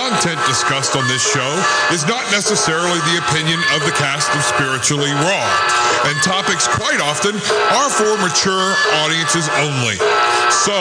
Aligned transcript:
content 0.00 0.40
discussed 0.48 0.96
on 0.96 1.06
this 1.08 1.20
show 1.20 1.50
is 1.92 2.08
not 2.08 2.24
necessarily 2.32 2.96
the 3.12 3.20
opinion 3.20 3.60
of 3.76 3.84
the 3.84 3.92
cast 3.92 4.32
of 4.32 4.40
Spiritually 4.40 5.12
Raw, 5.12 5.48
and 6.08 6.16
topics 6.24 6.64
quite 6.66 7.04
often 7.04 7.36
are 7.76 7.90
for 7.92 8.16
mature 8.24 8.72
audiences 9.04 9.44
only. 9.60 10.00
So, 10.64 10.72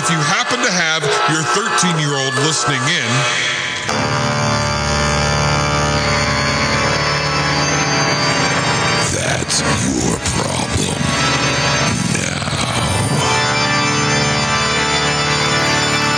if 0.00 0.08
you 0.08 0.16
happen 0.16 0.64
to 0.64 0.72
have 0.72 1.04
your 1.28 1.44
13 1.44 2.00
year 2.00 2.16
old 2.16 2.32
listening 2.48 2.80
in, 2.88 3.57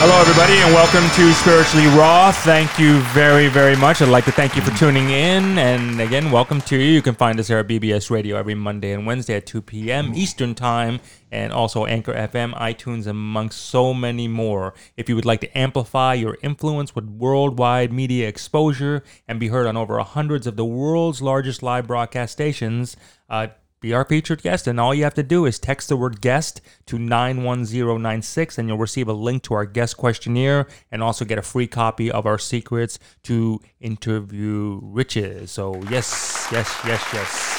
Hello, 0.03 0.19
everybody, 0.19 0.55
and 0.55 0.73
welcome 0.73 1.05
to 1.11 1.31
Spiritually 1.35 1.87
Raw. 1.89 2.33
Thank 2.33 2.79
you 2.79 3.01
very, 3.13 3.49
very 3.49 3.77
much. 3.77 4.01
I'd 4.01 4.09
like 4.09 4.25
to 4.25 4.33
thank 4.33 4.57
you 4.57 4.63
for 4.63 4.75
tuning 4.79 5.11
in. 5.11 5.59
And 5.59 6.01
again, 6.01 6.31
welcome 6.31 6.63
to 6.63 6.77
you. 6.79 6.91
You 6.91 7.03
can 7.03 7.15
find 7.15 7.39
us 7.39 7.49
here 7.49 7.59
at 7.59 7.69
BBS 7.69 8.09
Radio 8.09 8.39
every 8.39 8.55
Monday 8.55 8.93
and 8.93 9.07
Wednesday 9.07 9.35
at 9.35 9.45
2 9.45 9.61
p.m. 9.61 10.15
Eastern 10.15 10.55
Time, 10.55 11.01
and 11.31 11.53
also 11.53 11.85
Anchor 11.85 12.15
FM, 12.15 12.59
iTunes, 12.59 13.07
amongst 13.07 13.61
so 13.61 13.93
many 13.93 14.27
more. 14.27 14.73
If 14.97 15.11
you 15.11 15.17
would 15.17 15.27
like 15.27 15.43
to 15.43 15.59
amplify 15.59 16.15
your 16.15 16.39
influence 16.43 16.95
with 16.95 17.05
worldwide 17.05 17.93
media 17.93 18.27
exposure 18.27 19.05
and 19.29 19.39
be 19.39 19.49
heard 19.49 19.67
on 19.67 19.77
over 19.77 19.99
hundreds 19.99 20.47
of 20.47 20.57
the 20.57 20.65
world's 20.65 21.21
largest 21.21 21.63
live 21.63 21.87
broadcast 21.87 22.33
stations, 22.33 22.97
uh, 23.29 23.49
be 23.81 23.95
our 23.95 24.05
featured 24.05 24.43
guest, 24.43 24.67
and 24.67 24.79
all 24.79 24.95
you 24.95 25.05
have 25.05 25.15
to 25.15 25.23
do 25.23 25.47
is 25.47 25.59
text 25.59 25.89
the 25.89 25.97
word 25.97 26.21
guest 26.21 26.61
to 26.85 26.99
91096, 26.99 28.59
and 28.59 28.69
you'll 28.69 28.77
receive 28.77 29.09
a 29.09 29.13
link 29.15 29.43
to 29.45 29.55
our 29.55 29.65
guest 29.65 29.97
questionnaire 29.97 30.67
and 30.93 31.03
also 31.03 31.25
get 31.25 31.39
a 31.39 31.43
free 31.43 31.67
copy 31.67 32.11
of 32.11 32.27
our 32.27 32.39
secrets 32.39 32.99
to 33.23 33.59
interview 33.81 34.79
riches. 34.83 35.51
So, 35.51 35.77
yes, 35.89 36.47
yes, 36.53 36.79
yes, 36.87 37.03
yes. 37.15 37.57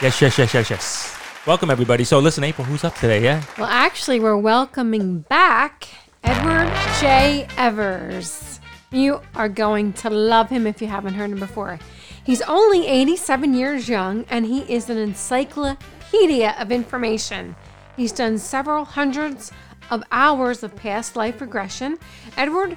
Yes, 0.00 0.20
yes, 0.22 0.38
yes, 0.38 0.54
yes, 0.54 0.70
yes. 0.70 1.16
Welcome, 1.44 1.68
everybody. 1.68 2.04
So, 2.04 2.20
listen, 2.20 2.44
April, 2.44 2.64
who's 2.64 2.84
up 2.84 2.94
today? 2.94 3.24
Yeah? 3.24 3.42
Well, 3.58 3.66
actually, 3.66 4.20
we're 4.20 4.36
welcoming 4.36 5.20
back 5.22 5.88
Edward 6.22 6.72
J. 7.00 7.48
Evers. 7.56 8.60
You 8.92 9.20
are 9.34 9.48
going 9.48 9.92
to 9.94 10.10
love 10.10 10.50
him 10.50 10.66
if 10.66 10.80
you 10.80 10.86
haven't 10.86 11.14
heard 11.14 11.30
him 11.30 11.40
before. 11.40 11.80
He's 12.24 12.42
only 12.42 12.86
87 12.86 13.54
years 13.54 13.88
young 13.88 14.24
and 14.28 14.44
he 14.44 14.60
is 14.72 14.90
an 14.90 14.98
encyclopedia 14.98 16.54
of 16.58 16.70
information. 16.70 17.56
He's 17.96 18.12
done 18.12 18.38
several 18.38 18.84
hundreds 18.84 19.52
of 19.90 20.04
hours 20.12 20.62
of 20.62 20.76
past 20.76 21.16
life 21.16 21.40
regression. 21.40 21.98
Edward 22.36 22.76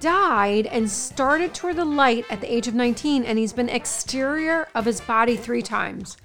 died 0.00 0.66
and 0.66 0.90
started 0.90 1.54
toward 1.54 1.76
the 1.76 1.84
light 1.84 2.24
at 2.28 2.40
the 2.40 2.52
age 2.52 2.66
of 2.66 2.74
19 2.74 3.24
and 3.24 3.38
he's 3.38 3.52
been 3.52 3.68
exterior 3.68 4.68
of 4.74 4.84
his 4.84 5.00
body 5.00 5.36
three 5.36 5.62
times. 5.62 6.16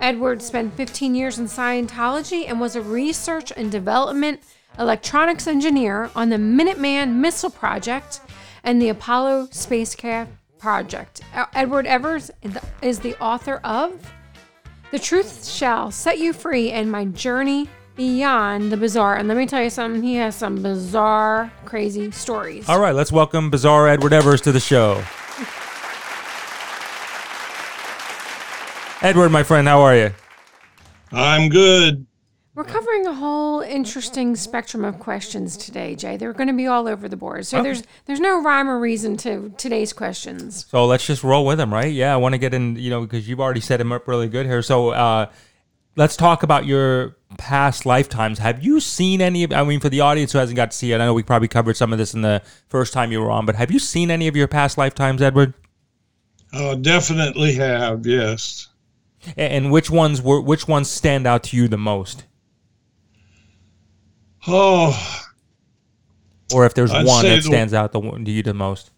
Edward 0.00 0.40
spent 0.40 0.74
15 0.74 1.14
years 1.14 1.38
in 1.38 1.46
Scientology 1.46 2.48
and 2.48 2.60
was 2.60 2.74
a 2.74 2.82
research 2.82 3.52
and 3.56 3.70
development 3.70 4.40
electronics 4.78 5.46
engineer 5.46 6.10
on 6.14 6.30
the 6.30 6.36
Minuteman 6.36 7.16
Missile 7.16 7.50
Project 7.50 8.20
and 8.62 8.80
the 8.80 8.88
Apollo 8.88 9.48
spacecraft 9.50 10.30
project. 10.58 11.22
Edward 11.54 11.86
Evers 11.86 12.30
is 12.82 12.98
the 12.98 13.16
author 13.22 13.56
of 13.64 14.00
The 14.90 14.98
Truth 14.98 15.46
Shall 15.46 15.90
Set 15.90 16.18
You 16.18 16.32
Free 16.32 16.70
and 16.70 16.90
My 16.90 17.04
Journey 17.06 17.68
Beyond 17.96 18.70
the 18.70 18.76
Bizarre. 18.76 19.16
And 19.16 19.28
let 19.28 19.36
me 19.36 19.46
tell 19.46 19.62
you 19.62 19.70
something, 19.70 20.02
he 20.02 20.14
has 20.16 20.34
some 20.34 20.62
bizarre, 20.62 21.52
crazy 21.64 22.10
stories. 22.10 22.68
All 22.68 22.80
right, 22.80 22.94
let's 22.94 23.10
welcome 23.10 23.50
Bizarre 23.50 23.88
Edward 23.88 24.12
Evers 24.12 24.40
to 24.42 24.52
the 24.52 24.60
show. 24.60 25.02
Edward, 29.02 29.30
my 29.30 29.42
friend, 29.42 29.66
how 29.68 29.80
are 29.80 29.96
you? 29.96 30.10
I'm 31.12 31.48
good. 31.48 32.06
We're 32.58 32.64
covering 32.64 33.06
a 33.06 33.14
whole 33.14 33.60
interesting 33.60 34.34
spectrum 34.34 34.84
of 34.84 34.98
questions 34.98 35.56
today, 35.56 35.94
Jay. 35.94 36.16
They're 36.16 36.32
going 36.32 36.48
to 36.48 36.52
be 36.52 36.66
all 36.66 36.88
over 36.88 37.08
the 37.08 37.16
board. 37.16 37.46
So 37.46 37.58
Okay. 37.58 37.62
there's 37.62 37.84
there's 38.06 38.18
no 38.18 38.42
rhyme 38.42 38.68
or 38.68 38.80
reason 38.80 39.16
to 39.18 39.52
today's 39.56 39.92
questions. 39.92 40.66
So 40.68 40.84
let's 40.84 41.06
just 41.06 41.22
roll 41.22 41.46
with 41.46 41.58
them, 41.58 41.72
right? 41.72 41.92
Yeah, 41.92 42.12
I 42.12 42.16
want 42.16 42.32
to 42.32 42.38
get 42.38 42.54
in, 42.54 42.74
you 42.74 42.90
know, 42.90 43.02
because 43.02 43.28
you've 43.28 43.38
already 43.38 43.60
set 43.60 43.80
him 43.80 43.92
up 43.92 44.08
really 44.08 44.26
good 44.28 44.44
here. 44.44 44.60
So 44.62 44.88
uh, 44.88 45.26
let's 45.94 46.16
talk 46.16 46.42
about 46.42 46.66
your 46.66 47.16
past 47.36 47.86
lifetimes. 47.86 48.40
Have 48.40 48.64
you 48.64 48.80
seen 48.80 49.20
any 49.20 49.44
of, 49.44 49.52
I 49.52 49.62
mean, 49.62 49.78
for 49.78 49.88
the 49.88 50.00
audience 50.00 50.32
who 50.32 50.38
hasn't 50.38 50.56
got 50.56 50.72
to 50.72 50.76
see 50.76 50.90
it, 50.90 50.96
I 50.96 51.06
know 51.06 51.14
we 51.14 51.22
probably 51.22 51.46
covered 51.46 51.76
some 51.76 51.92
of 51.92 51.98
this 52.00 52.12
in 52.12 52.22
the 52.22 52.42
first 52.66 52.92
time 52.92 53.12
you 53.12 53.20
were 53.20 53.30
on, 53.30 53.46
but 53.46 53.54
have 53.54 53.70
you 53.70 53.78
seen 53.78 54.10
any 54.10 54.26
of 54.26 54.34
your 54.34 54.48
past 54.48 54.76
lifetimes, 54.76 55.22
Edward? 55.22 55.54
Oh, 56.52 56.74
definitely 56.74 57.52
have, 57.54 58.04
yes. 58.04 58.66
And 59.36 59.70
which 59.70 59.90
ones 59.90 60.20
were, 60.20 60.40
which 60.40 60.66
ones 60.66 60.90
stand 60.90 61.24
out 61.24 61.44
to 61.44 61.56
you 61.56 61.68
the 61.68 61.78
most? 61.78 62.24
Oh, 64.46 65.24
Or 66.54 66.64
if 66.64 66.72
there's 66.72 66.90
I'd 66.90 67.04
one 67.04 67.20
say 67.22 67.28
that 67.30 67.36
the- 67.36 67.42
stands 67.42 67.74
out 67.74 67.92
the, 67.92 68.00
to 68.00 68.30
you 68.30 68.42
the 68.42 68.54
most? 68.54 68.90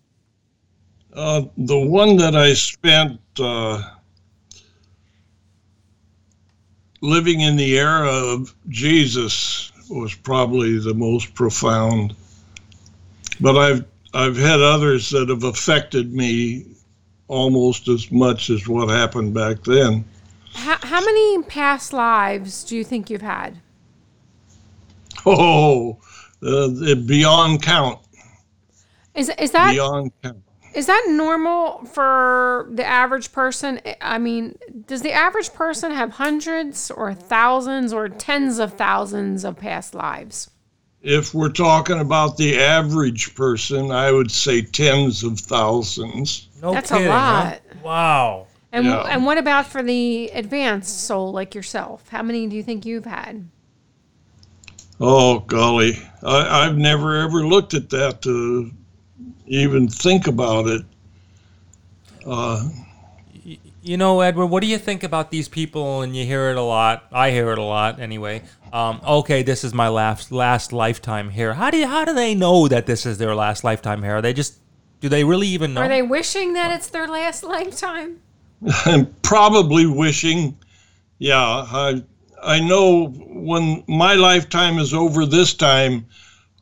uh, 1.13 1.43
the 1.57 1.77
one 1.79 2.17
that 2.19 2.37
I 2.37 2.55
spent 2.55 3.19
uh, 3.41 3.83
living 7.01 7.41
in 7.41 7.57
the 7.57 7.79
era 7.79 8.09
of 8.09 8.55
Jesus 8.69 9.73
was 9.91 10.15
probably 10.15 10.79
the 10.79 10.95
most 10.95 11.35
profound. 11.35 12.15
But 13.41 13.57
I've 13.57 13.85
I've 14.15 14.37
had 14.37 14.61
others 14.61 15.11
that 15.11 15.29
have 15.29 15.45
affected 15.45 16.13
me 16.13 16.67
almost 17.29 17.89
as 17.89 18.11
much 18.13 18.51
as 18.51 18.69
what 18.69 18.89
happened 18.89 19.35
back 19.35 19.63
then. 19.65 20.05
How, 20.53 20.79
how 20.83 21.01
many 21.05 21.43
past 21.45 21.93
lives 21.93 22.65
do 22.65 22.77
you 22.77 22.85
think 22.85 23.09
you've 23.09 23.23
had? 23.23 23.59
Oh, 25.27 25.99
uh, 26.43 26.95
beyond 26.95 27.63
count, 27.63 27.99
Is 29.15 29.29
is 29.39 29.51
that 29.53 29.73
beyond 29.73 30.13
count. 30.23 30.43
is 30.75 30.87
that 30.87 31.07
normal 31.09 31.85
for 31.85 32.69
the 32.73 32.85
average 32.85 33.33
person? 33.33 33.81
I 34.01 34.19
mean, 34.19 34.57
does 34.87 35.03
the 35.03 35.13
average 35.13 35.53
person 35.53 35.91
have 35.93 36.13
hundreds 36.13 36.91
or 36.91 37.13
thousands 37.15 37.93
or 37.93 38.09
tens 38.09 38.59
of 38.59 38.75
thousands 38.75 39.45
of 39.45 39.57
past 39.57 39.95
lives? 39.95 40.51
If 41.03 41.35
we're 41.35 41.51
talking 41.51 41.99
about 41.99 42.37
the 42.37 42.59
average 42.59 43.35
person, 43.35 43.91
I 43.91 44.13
would 44.13 44.31
say 44.31 44.63
tens 44.63 45.23
of 45.25 45.39
thousands. 45.41 46.49
No 46.63 46.75
That's 46.75 46.91
a 46.91 46.99
kidding, 46.99 47.19
huh? 47.21 47.51
lot. 47.51 47.63
Wow. 47.83 48.47
And 48.73 48.87
Yeah. 48.87 49.03
and 49.09 49.25
what 49.27 49.39
about 49.39 49.67
for 49.67 49.83
the 49.83 50.29
advanced 50.35 51.01
soul 51.05 51.33
like 51.33 51.55
yourself? 51.55 52.09
How 52.11 52.23
many 52.23 52.47
do 52.47 52.57
you 52.57 52.63
think 52.63 52.87
you've 52.87 53.07
had? 53.07 53.49
Oh, 55.01 55.39
golly. 55.41 55.99
I, 56.23 56.67
I've 56.67 56.77
never 56.77 57.17
ever 57.17 57.47
looked 57.47 57.75
at 57.75 57.91
that 57.91 58.23
to 58.23 58.71
even 59.47 59.89
think 59.89 60.27
about 60.27 60.67
it. 60.67 60.83
Uh, 62.27 62.69
You 63.83 63.97
know, 63.97 64.21
Edward, 64.21 64.47
what 64.47 64.61
do 64.61 64.67
you 64.67 64.77
think 64.77 65.03
about 65.03 65.31
these 65.31 65.49
people? 65.49 66.03
And 66.03 66.15
you 66.15 66.27
hear 66.27 66.51
it 66.51 66.59
a 66.59 66.63
lot. 66.63 67.07
I 67.11 67.31
hear 67.31 67.51
it 67.51 67.59
a 67.59 67.63
lot, 67.63 67.99
anyway. 67.99 68.43
Um, 68.75 69.01
okay, 69.07 69.43
this 69.43 69.65
is 69.65 69.73
my 69.73 69.89
last 69.89 70.31
last 70.31 70.73
lifetime 70.73 71.31
here. 71.31 71.55
How 71.55 71.71
do 71.71 71.79
you, 71.79 71.87
how 71.87 72.05
do 72.05 72.13
they 72.13 72.35
know 72.35 72.69
that 72.69 72.87
this 72.87 73.07
is 73.07 73.17
their 73.19 73.35
last 73.35 73.65
lifetime 73.65 74.03
here? 74.03 74.17
Are 74.17 74.23
they 74.23 74.35
just 74.35 74.59
do 75.01 75.09
they 75.09 75.25
really 75.25 75.49
even 75.49 75.73
know? 75.75 75.81
Are 75.81 75.89
they 75.89 76.03
wishing 76.03 76.53
that 76.53 76.73
it's 76.73 76.89
their 76.89 77.09
last 77.09 77.43
lifetime? 77.43 78.21
I'm 78.85 79.07
probably 79.23 79.87
wishing, 79.87 80.59
yeah, 81.19 81.39
I, 81.39 82.03
I 82.43 82.61
know 82.61 83.09
when 83.09 83.85
my 83.87 84.15
lifetime 84.15 84.79
is 84.79 84.95
over 84.95 85.27
this 85.27 85.55
time, 85.55 86.07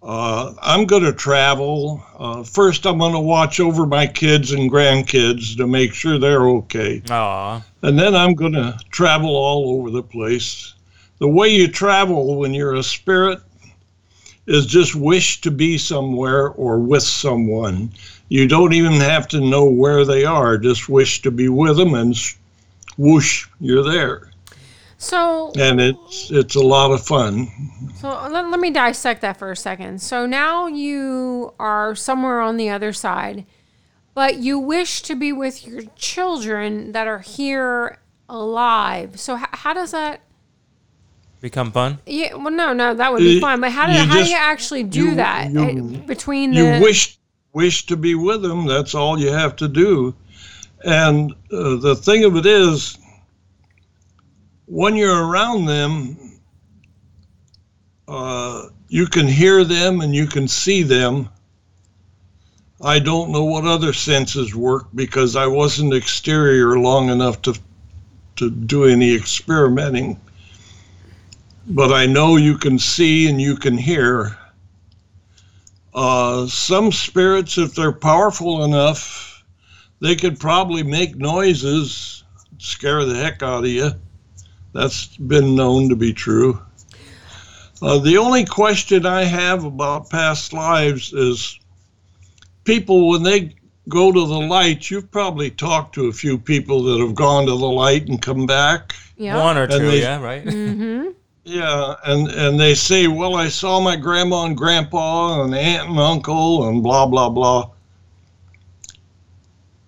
uh, 0.03 0.55
I'm 0.63 0.87
going 0.87 1.03
to 1.03 1.13
travel. 1.13 2.03
Uh, 2.19 2.43
first, 2.43 2.87
I'm 2.87 2.99
going 2.99 3.13
to 3.13 3.21
watch 3.21 3.61
over 3.61 3.87
my 3.87 4.07
kids 4.07 4.53
and 4.53 4.71
grandkids 4.71 5.57
to 5.57 5.67
make 5.67 5.93
sure 5.93 6.19
they're 6.19 6.49
okay. 6.49 7.03
Aw. 7.11 7.65
And 7.83 7.99
then 7.99 8.15
I'm 8.15 8.35
going 8.35 8.53
to 8.53 8.79
travel 8.91 9.35
all 9.35 9.71
over 9.79 9.91
the 9.91 10.03
place. 10.03 10.75
The 11.19 11.29
way 11.29 11.49
you 11.49 11.69
travel 11.69 12.37
when 12.37 12.55
you're 12.55 12.75
a 12.75 12.83
spirit 12.83 13.41
is 14.47 14.67
just 14.67 14.95
wish 14.95 15.41
to 15.43 15.51
be 15.51 15.77
somewhere 15.79 16.49
or 16.49 16.79
with 16.79 17.03
someone. 17.03 17.91
You 18.29 18.47
don't 18.47 18.73
even 18.73 18.93
have 18.95 19.27
to 19.29 19.41
know 19.41 19.65
where 19.65 20.05
they 20.05 20.25
are, 20.25 20.59
just 20.59 20.89
wish 20.89 21.23
to 21.23 21.31
be 21.31 21.49
with 21.49 21.77
them 21.77 21.95
and 21.95 22.15
whoosh, 22.97 23.47
you're 23.61 23.85
there. 23.85 24.28
So 25.01 25.53
And 25.57 25.81
it's 25.81 26.31
it's 26.31 26.57
a 26.57 26.61
lot 26.61 26.91
of 26.91 27.07
fun. 27.07 27.47
So 28.01 28.09
let, 28.09 28.51
let 28.51 28.59
me 28.61 28.71
dissect 28.71 29.21
that 29.23 29.37
for 29.39 29.53
a 29.53 29.57
second. 29.57 30.03
So 30.03 30.27
now 30.27 30.67
you 30.67 31.55
are 31.61 31.95
somewhere 31.95 32.41
on 32.41 32.57
the 32.57 32.69
other 32.71 32.93
side, 32.93 33.47
but 34.15 34.39
you 34.39 34.59
wish 34.59 35.03
to 35.03 35.15
be 35.15 35.33
with 35.33 35.65
your 35.67 35.83
children 35.95 36.91
that 36.93 37.07
are 37.07 37.21
here 37.21 37.99
alive. 38.29 39.21
So 39.21 39.37
h- 39.39 39.45
how 39.53 39.73
does 39.73 39.93
that 39.93 40.21
become 41.41 41.71
fun. 41.71 41.99
Yeah, 42.05 42.35
well, 42.35 42.51
no, 42.51 42.73
no, 42.73 42.95
that 42.95 43.13
would 43.13 43.21
be 43.21 43.35
You- 43.35 43.41
fun. 43.41 43.61
But 43.61 43.71
how 43.71 43.87
do 43.87 43.93
you 43.93 43.99
how 44.01 44.23
do 44.25 44.29
you 44.29 44.37
actually 44.37 44.83
do 44.83 45.11
you- 45.11 45.15
that 45.15 45.53
you- 45.53 46.01
uh, 46.03 46.07
between 46.07 46.51
the? 46.51 46.57
you 46.77 46.83
wish 46.83 47.19
wish 47.53 47.87
to 47.87 47.97
be 47.97 48.15
with 48.17 48.43
them 48.43 48.67
that's 48.67 48.95
all 48.95 49.19
you 49.19 49.31
have 49.33 49.57
to 49.57 49.67
do 49.69 50.15
and 50.85 51.33
uh, 51.53 51.77
the 51.77 51.97
thing 51.97 52.23
of 52.25 52.37
it 52.37 52.45
is 52.47 52.99
when 54.69 54.95
you're 54.97 55.27
around 55.27 55.65
them 55.65 56.17
uh, 58.07 58.69
you 58.89 59.07
can 59.07 59.27
hear 59.27 59.65
them 59.65 60.01
and 60.01 60.15
you 60.15 60.27
can 60.27 60.49
see 60.49 60.83
them. 60.83 61.29
I 62.81 62.99
don't 62.99 63.31
know 63.31 63.45
what 63.45 63.67
other 63.67 63.93
senses 63.93 64.55
work 64.55 64.87
because 64.95 65.37
i 65.37 65.47
wasn't 65.47 65.93
exterior 65.93 66.79
long 66.79 67.11
enough 67.11 67.43
to 67.43 67.55
to 68.37 68.51
do 68.51 68.85
any 68.85 69.15
experimenting. 69.15 70.19
But 71.67 71.93
i 71.93 72.07
know 72.07 72.37
you 72.37 72.57
can 72.57 72.79
see 72.79 73.29
and 73.29 73.41
you 73.41 73.57
can 73.57 73.77
hear. 73.77 74.37
Uh, 75.93 76.47
some 76.47 76.93
spirits, 76.93 77.59
if 77.59 77.75
they're 77.75 77.91
powerful 77.91 78.63
enough, 78.65 79.43
they 80.01 80.15
could 80.15 80.39
probably 80.39 80.83
make 80.83 81.17
noises, 81.17 82.23
scare 82.59 83.05
the 83.05 83.17
heck 83.17 83.43
out 83.43 83.65
of 83.65 83.71
you. 83.71 83.91
That's 84.79 85.17
been 85.17 85.57
known 85.57 85.89
to 85.89 85.97
be 85.97 86.13
true. 86.13 86.61
Uh, 87.83 87.99
the 87.99 88.17
only 88.17 88.45
question 88.45 89.05
I 89.07 89.25
have 89.25 89.65
about 89.65 90.09
past 90.09 90.53
lives 90.53 91.13
is 91.13 91.59
people, 92.63 93.09
when 93.09 93.25
they 93.25 93.57
go 93.89 94.13
to 94.13 94.21
the 94.27 94.39
light, 94.39 94.89
you've 94.89 95.11
probably 95.11 95.51
talked 95.51 95.97
to 95.97 96.07
a 96.07 96.13
few 96.13 96.39
people 96.39 96.85
that 96.85 97.01
have 97.01 97.17
gone 97.17 97.47
to 97.47 97.51
the 97.57 97.69
light 97.69 98.07
and 98.07 98.23
come 98.23 98.47
back. 98.47 98.95
yeah. 99.17 99.43
One 99.43 99.59
or 99.59 99.67
two, 99.67 99.91
they- 99.91 100.01
yeah, 100.03 100.21
right. 100.23 100.45
Mm-hmm. 100.45 101.09
Yeah, 101.43 101.95
and 102.05 102.29
and 102.29 102.61
they 102.61 102.75
say, 102.75 103.09
well, 103.09 103.35
I 103.35 103.49
saw 103.49 103.81
my 103.81 103.97
grandma 103.97 104.45
and 104.45 104.57
grandpa 104.57 105.43
and 105.43 105.55
aunt 105.55 105.89
and 105.89 105.99
uncle 105.99 106.69
and 106.69 106.83
blah 106.85 107.07
blah 107.07 107.31
blah. 107.31 107.71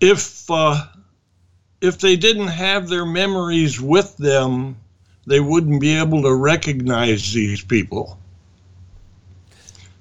If 0.00 0.50
uh, 0.50 0.86
if 1.80 1.98
they 1.98 2.16
didn't 2.16 2.48
have 2.48 2.88
their 2.88 3.06
memories 3.06 3.80
with 3.80 4.16
them, 4.16 4.76
they 5.26 5.40
wouldn't 5.40 5.80
be 5.80 5.96
able 5.96 6.22
to 6.22 6.34
recognize 6.34 7.32
these 7.32 7.62
people. 7.62 8.18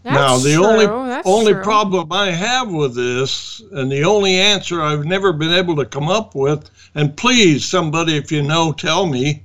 That's 0.03 0.15
now, 0.15 0.37
the 0.37 0.53
true. 0.55 0.65
only 0.65 0.85
That's 1.09 1.27
only 1.27 1.53
true. 1.53 1.63
problem 1.63 2.11
I 2.11 2.31
have 2.31 2.71
with 2.71 2.95
this, 2.95 3.61
and 3.71 3.91
the 3.91 4.05
only 4.05 4.35
answer 4.35 4.81
I've 4.81 5.05
never 5.05 5.33
been 5.33 5.53
able 5.53 5.75
to 5.75 5.85
come 5.85 6.07
up 6.07 6.35
with, 6.35 6.69
and 6.95 7.15
please, 7.15 7.65
somebody, 7.65 8.15
if 8.17 8.31
you 8.31 8.41
know, 8.41 8.71
tell 8.71 9.05
me. 9.05 9.43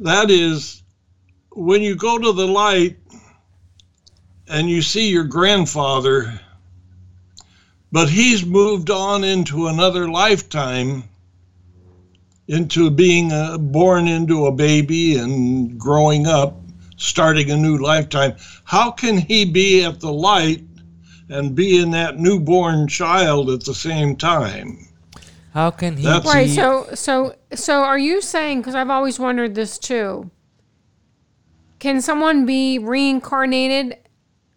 That 0.00 0.30
is, 0.30 0.82
when 1.50 1.82
you 1.82 1.94
go 1.94 2.18
to 2.18 2.32
the 2.32 2.46
light 2.46 2.98
and 4.48 4.68
you 4.68 4.82
see 4.82 5.10
your 5.10 5.24
grandfather, 5.24 6.40
but 7.92 8.08
he's 8.08 8.44
moved 8.44 8.90
on 8.90 9.22
into 9.22 9.68
another 9.68 10.08
lifetime, 10.10 11.04
into 12.48 12.90
being 12.90 13.30
uh 13.32 13.58
born 13.58 14.08
into 14.08 14.46
a 14.46 14.52
baby 14.52 15.16
and 15.16 15.78
growing 15.78 16.26
up, 16.26 16.56
starting 16.96 17.50
a 17.50 17.56
new 17.56 17.78
lifetime. 17.78 18.34
How 18.64 18.90
can 18.90 19.18
he 19.18 19.44
be 19.44 19.84
at 19.84 20.00
the 20.00 20.12
light 20.12 20.62
and 21.28 21.54
be 21.54 21.80
in 21.80 21.90
that 21.92 22.18
newborn 22.18 22.88
child 22.88 23.48
at 23.50 23.64
the 23.64 23.74
same 23.74 24.16
time? 24.16 24.88
How 25.54 25.70
can 25.70 25.96
he? 25.96 26.04
That's- 26.04 26.26
Right. 26.26 26.46
be- 26.46 26.54
So, 26.54 26.88
so, 26.94 27.34
so, 27.54 27.82
are 27.82 27.98
you 27.98 28.20
saying? 28.22 28.60
Because 28.60 28.74
I've 28.74 28.90
always 28.90 29.18
wondered 29.18 29.54
this 29.54 29.78
too. 29.78 30.30
Can 31.78 32.00
someone 32.00 32.46
be 32.46 32.78
reincarnated 32.78 33.96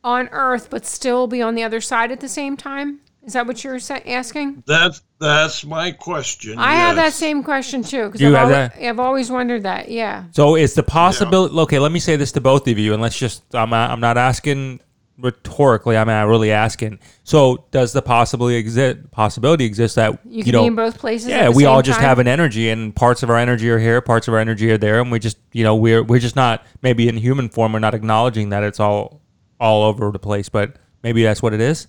on 0.03 0.29
Earth 0.31 0.69
but 0.69 0.85
still 0.85 1.27
be 1.27 1.41
on 1.41 1.55
the 1.55 1.63
other 1.63 1.81
side 1.81 2.11
at 2.11 2.19
the 2.19 2.29
same 2.29 2.55
time? 2.55 2.99
Is 3.25 3.33
that 3.33 3.48
what 3.48 3.63
you're 3.63 3.80
sa- 3.80 4.00
asking? 4.06 4.63
That's 4.68 5.01
that's 5.19 5.66
my 5.66 5.92
question. 5.92 6.60
I 6.60 6.75
have 6.75 6.95
that 6.98 7.06
yes. 7.06 7.16
same 7.16 7.44
question 7.44 7.81
too. 7.83 8.06
Because 8.06 8.22
You 8.22 8.27
I've, 8.30 8.33
have 8.36 8.48
alwa- 8.50 8.72
that? 8.75 8.88
I've 8.89 9.00
always 9.00 9.31
wondered 9.31 9.63
that. 9.63 9.89
Yeah. 9.89 10.25
So 10.31 10.56
it's 10.56 10.75
the 10.75 10.83
possibility. 10.83 11.56
Okay, 11.56 11.80
let 11.80 11.92
me 11.92 12.00
say 12.00 12.16
this 12.18 12.31
to 12.33 12.42
both 12.42 12.68
of 12.68 12.77
you, 12.77 12.94
and 12.94 13.01
let's 13.01 13.18
just. 13.18 13.44
I'm. 13.56 13.69
not- 13.72 13.89
I'm 13.92 14.00
not 14.00 14.18
asking 14.18 14.80
rhetorically. 15.18 15.98
I'm 15.98 16.07
not 16.07 16.27
really 16.27 16.51
asking. 16.51 17.00
So 17.24 17.66
does 17.72 17.94
the 17.94 18.01
possibility 18.01 18.57
exist? 18.57 19.10
Possibility 19.12 19.66
exists 19.66 19.95
that 19.95 20.19
You 20.25 20.38
you, 20.39 20.44
can 20.44 20.51
know? 20.54 20.62
be 20.62 20.68
in 20.68 20.75
both 20.75 20.98
places. 21.00 21.30
yeah, 21.30 21.38
at 21.45 21.51
the 21.51 21.51
we 21.57 21.66
all 21.66 21.78
same 21.80 21.83
just 21.86 22.00
time? 22.00 22.07
have 22.10 22.19
an 22.19 22.28
energy, 22.28 22.69
and 22.69 22.95
parts 22.95 23.24
of 23.24 23.30
our 23.30 23.38
energy 23.38 23.69
are 23.69 23.80
here, 23.80 24.01
parts 24.01 24.28
of 24.28 24.33
our 24.33 24.39
energy 24.39 24.69
are 24.71 24.78
there, 24.78 25.00
and 25.01 25.12
we 25.12 25.19
just, 25.19 25.38
you 25.54 25.63
know, 25.63 25.75
we're 25.75 26.04
we're 26.04 26.19
just 26.19 26.36
not 26.36 26.66
maybe 26.81 27.07
in 27.07 27.18
human 27.18 27.50
form. 27.50 27.74
We're 27.74 27.80
not 27.80 27.94
acknowledging 27.95 28.50
that 28.50 28.63
it's 28.63 28.80
all 28.80 29.21
all 29.60 29.83
over 29.83 30.12
the 30.12 30.19
place, 30.19 30.50
but 30.50 30.75
maybe 31.01 31.24
that's 31.24 31.42
what 31.42 31.54
it 31.54 31.62
is. 31.62 31.88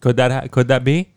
Could 0.00 0.16
that 0.16 0.30
ha- 0.30 0.48
could 0.48 0.68
that 0.68 0.84
be? 0.84 1.08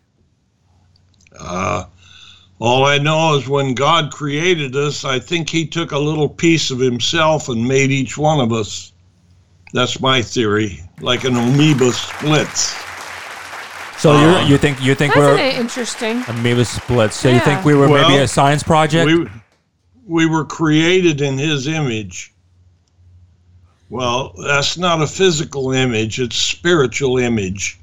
All 2.60 2.86
I 2.86 2.98
know 2.98 3.36
is 3.38 3.48
when 3.48 3.76
God 3.76 4.12
created 4.12 4.76
us, 4.76 5.06
I 5.06 5.20
think 5.20 5.50
He 5.50 5.68
took 5.68 5.92
a 5.92 6.00
little 6.00 6.28
piece 6.28 6.72
of 6.72 6.80
Himself 6.80 7.50
and 7.50 7.68
made 7.68 7.92
each 7.92 8.18
one 8.18 8.40
of 8.40 8.52
us. 8.52 8.94
That's 9.74 10.00
my 10.00 10.22
theory, 10.22 10.82
like 11.02 11.24
an 11.24 11.36
amoeba 11.36 11.92
splits. 11.92 12.76
So 14.00 14.12
Uh, 14.12 14.42
you 14.42 14.54
you 14.54 14.58
think 14.58 14.82
you 14.82 14.96
think 14.96 15.14
That's 15.14 15.26
we're 15.26 15.38
interesting. 15.38 16.24
amoeba 16.28 16.66
splits? 16.66 17.16
So 17.16 17.30
you 17.30 17.40
think 17.42 17.64
we 17.66 17.76
were 17.76 17.88
maybe 17.88 18.18
a 18.18 18.28
science 18.28 18.64
project? 18.64 19.06
We, 19.12 19.28
we 20.08 20.26
were 20.26 20.46
created 20.46 21.22
in 21.22 21.38
His 21.38 21.68
image. 21.68 22.34
Well, 23.90 24.34
that's 24.38 24.78
not 24.78 25.02
a 25.02 25.08
physical 25.08 25.72
image; 25.74 26.20
it's 26.20 26.36
spiritual 26.36 27.18
image. 27.20 27.80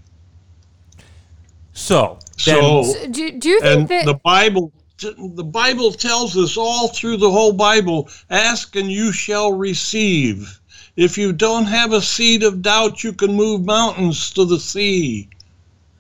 So 1.75 2.19
then, 2.45 2.55
So, 2.57 2.83
So 2.85 3.07
do, 3.09 3.31
do 3.33 3.49
you 3.49 3.61
think 3.61 3.89
that? 3.89 4.07
the 4.07 4.15
Bible, 4.25 4.73
the 5.01 5.45
Bible 5.45 5.93
tells 5.93 6.37
us 6.37 6.57
all 6.57 6.89
through 6.89 7.19
the 7.19 7.31
whole 7.31 7.53
Bible: 7.53 8.09
"Ask 8.31 8.75
and 8.77 8.91
you 8.91 9.13
shall 9.13 9.53
receive." 9.53 10.61
If 10.97 11.19
you 11.19 11.33
don't 11.33 11.65
have 11.67 11.93
a 11.93 12.01
seed 12.01 12.45
of 12.45 12.63
doubt, 12.63 13.03
you 13.03 13.13
can 13.13 13.35
move 13.35 13.65
mountains 13.65 14.31
to 14.35 14.45
the 14.45 14.61
sea. 14.61 15.29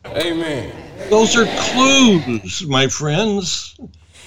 Amen. 0.06 0.72
Those 1.10 1.36
are 1.36 1.46
clues, 1.72 2.64
my 2.68 2.86
friends. 2.86 3.76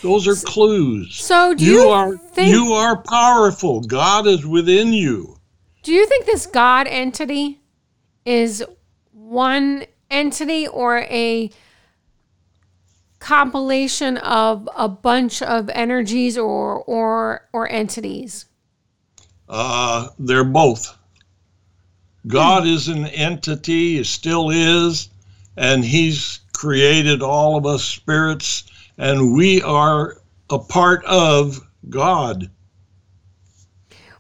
Those 0.01 0.27
are 0.27 0.35
clues. 0.35 1.15
so 1.15 1.53
do 1.55 1.63
you 1.65 1.83
you, 1.83 1.89
are 1.89 2.17
think? 2.17 2.51
you 2.51 2.73
are 2.73 3.01
powerful. 3.01 3.81
God 3.81 4.27
is 4.27 4.45
within 4.45 4.91
you. 4.93 5.38
do 5.83 5.91
you 5.93 6.05
think 6.05 6.25
this 6.25 6.45
God 6.45 6.85
entity 6.88 7.61
is 8.25 8.63
one 9.13 9.85
entity 10.09 10.67
or 10.67 11.00
a 11.00 11.50
compilation 13.20 14.17
of 14.17 14.70
a 14.75 14.88
bunch 14.88 15.41
of 15.41 15.70
energies 15.70 16.38
or 16.38 16.84
or 16.84 17.48
or 17.53 17.70
entities? 17.72 18.46
Uh, 19.50 20.10
they're 20.20 20.43
both. 20.43 20.98
God 22.27 22.67
is 22.67 22.89
an 22.89 23.05
entity, 23.08 23.98
he 23.98 24.03
still 24.03 24.50
is, 24.50 25.10
and 25.55 25.84
He's 25.84 26.41
created 26.53 27.22
all 27.22 27.58
of 27.58 27.65
us 27.65 27.84
spirits, 27.84 28.65
and 28.98 29.34
we 29.34 29.62
are 29.62 30.22
a 30.50 30.60
part 30.60 31.05
of 31.05 31.60
God. 31.89 32.50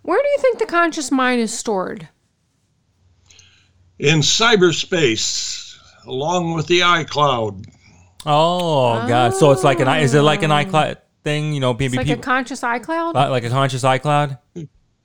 Where 0.03 0.21
do 0.21 0.29
you 0.29 0.37
think 0.39 0.59
the 0.59 0.65
conscious 0.65 1.11
mind 1.11 1.41
is 1.41 1.57
stored? 1.57 2.07
In 3.99 4.19
cyberspace, 4.19 5.66
along 6.07 6.53
with 6.53 6.67
the 6.67 6.81
iCloud. 6.81 7.65
Oh 8.25 9.07
god! 9.07 9.33
So 9.33 9.51
it's 9.51 9.63
like 9.63 9.79
an 9.79 9.87
is 10.01 10.13
it 10.13 10.21
like 10.21 10.43
an 10.43 10.51
oh. 10.51 10.55
iCloud 10.55 10.97
thing? 11.23 11.53
You 11.53 11.59
know, 11.59 11.73
maybe 11.73 11.85
It's 11.85 11.95
like 11.95 12.09
a 12.09 12.21
conscious 12.21 12.61
iCloud. 12.61 13.15
Uh, 13.15 13.29
like 13.29 13.43
a 13.43 13.49
conscious 13.49 13.83
iCloud. 13.83 14.37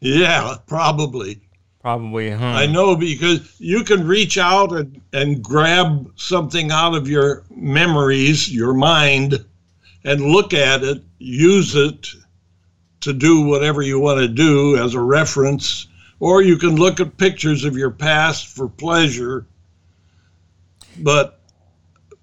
Yeah, 0.00 0.56
probably. 0.66 1.40
Probably. 1.80 2.30
Huh? 2.30 2.44
I 2.44 2.66
know 2.66 2.94
because 2.96 3.56
you 3.58 3.82
can 3.82 4.06
reach 4.06 4.38
out 4.38 4.72
and, 4.72 5.00
and 5.12 5.42
grab 5.42 6.12
something 6.16 6.70
out 6.70 6.94
of 6.94 7.08
your 7.08 7.44
memories, 7.50 8.52
your 8.52 8.72
mind, 8.72 9.44
and 10.04 10.20
look 10.20 10.54
at 10.54 10.84
it, 10.84 11.02
use 11.18 11.74
it 11.74 12.08
to 13.00 13.12
do 13.12 13.42
whatever 13.42 13.82
you 13.82 13.98
want 13.98 14.20
to 14.20 14.28
do 14.28 14.76
as 14.76 14.94
a 14.94 15.00
reference, 15.00 15.88
or 16.20 16.40
you 16.40 16.56
can 16.56 16.76
look 16.76 17.00
at 17.00 17.16
pictures 17.16 17.64
of 17.64 17.76
your 17.76 17.90
past 17.90 18.46
for 18.46 18.68
pleasure. 18.68 19.46
But 20.98 21.40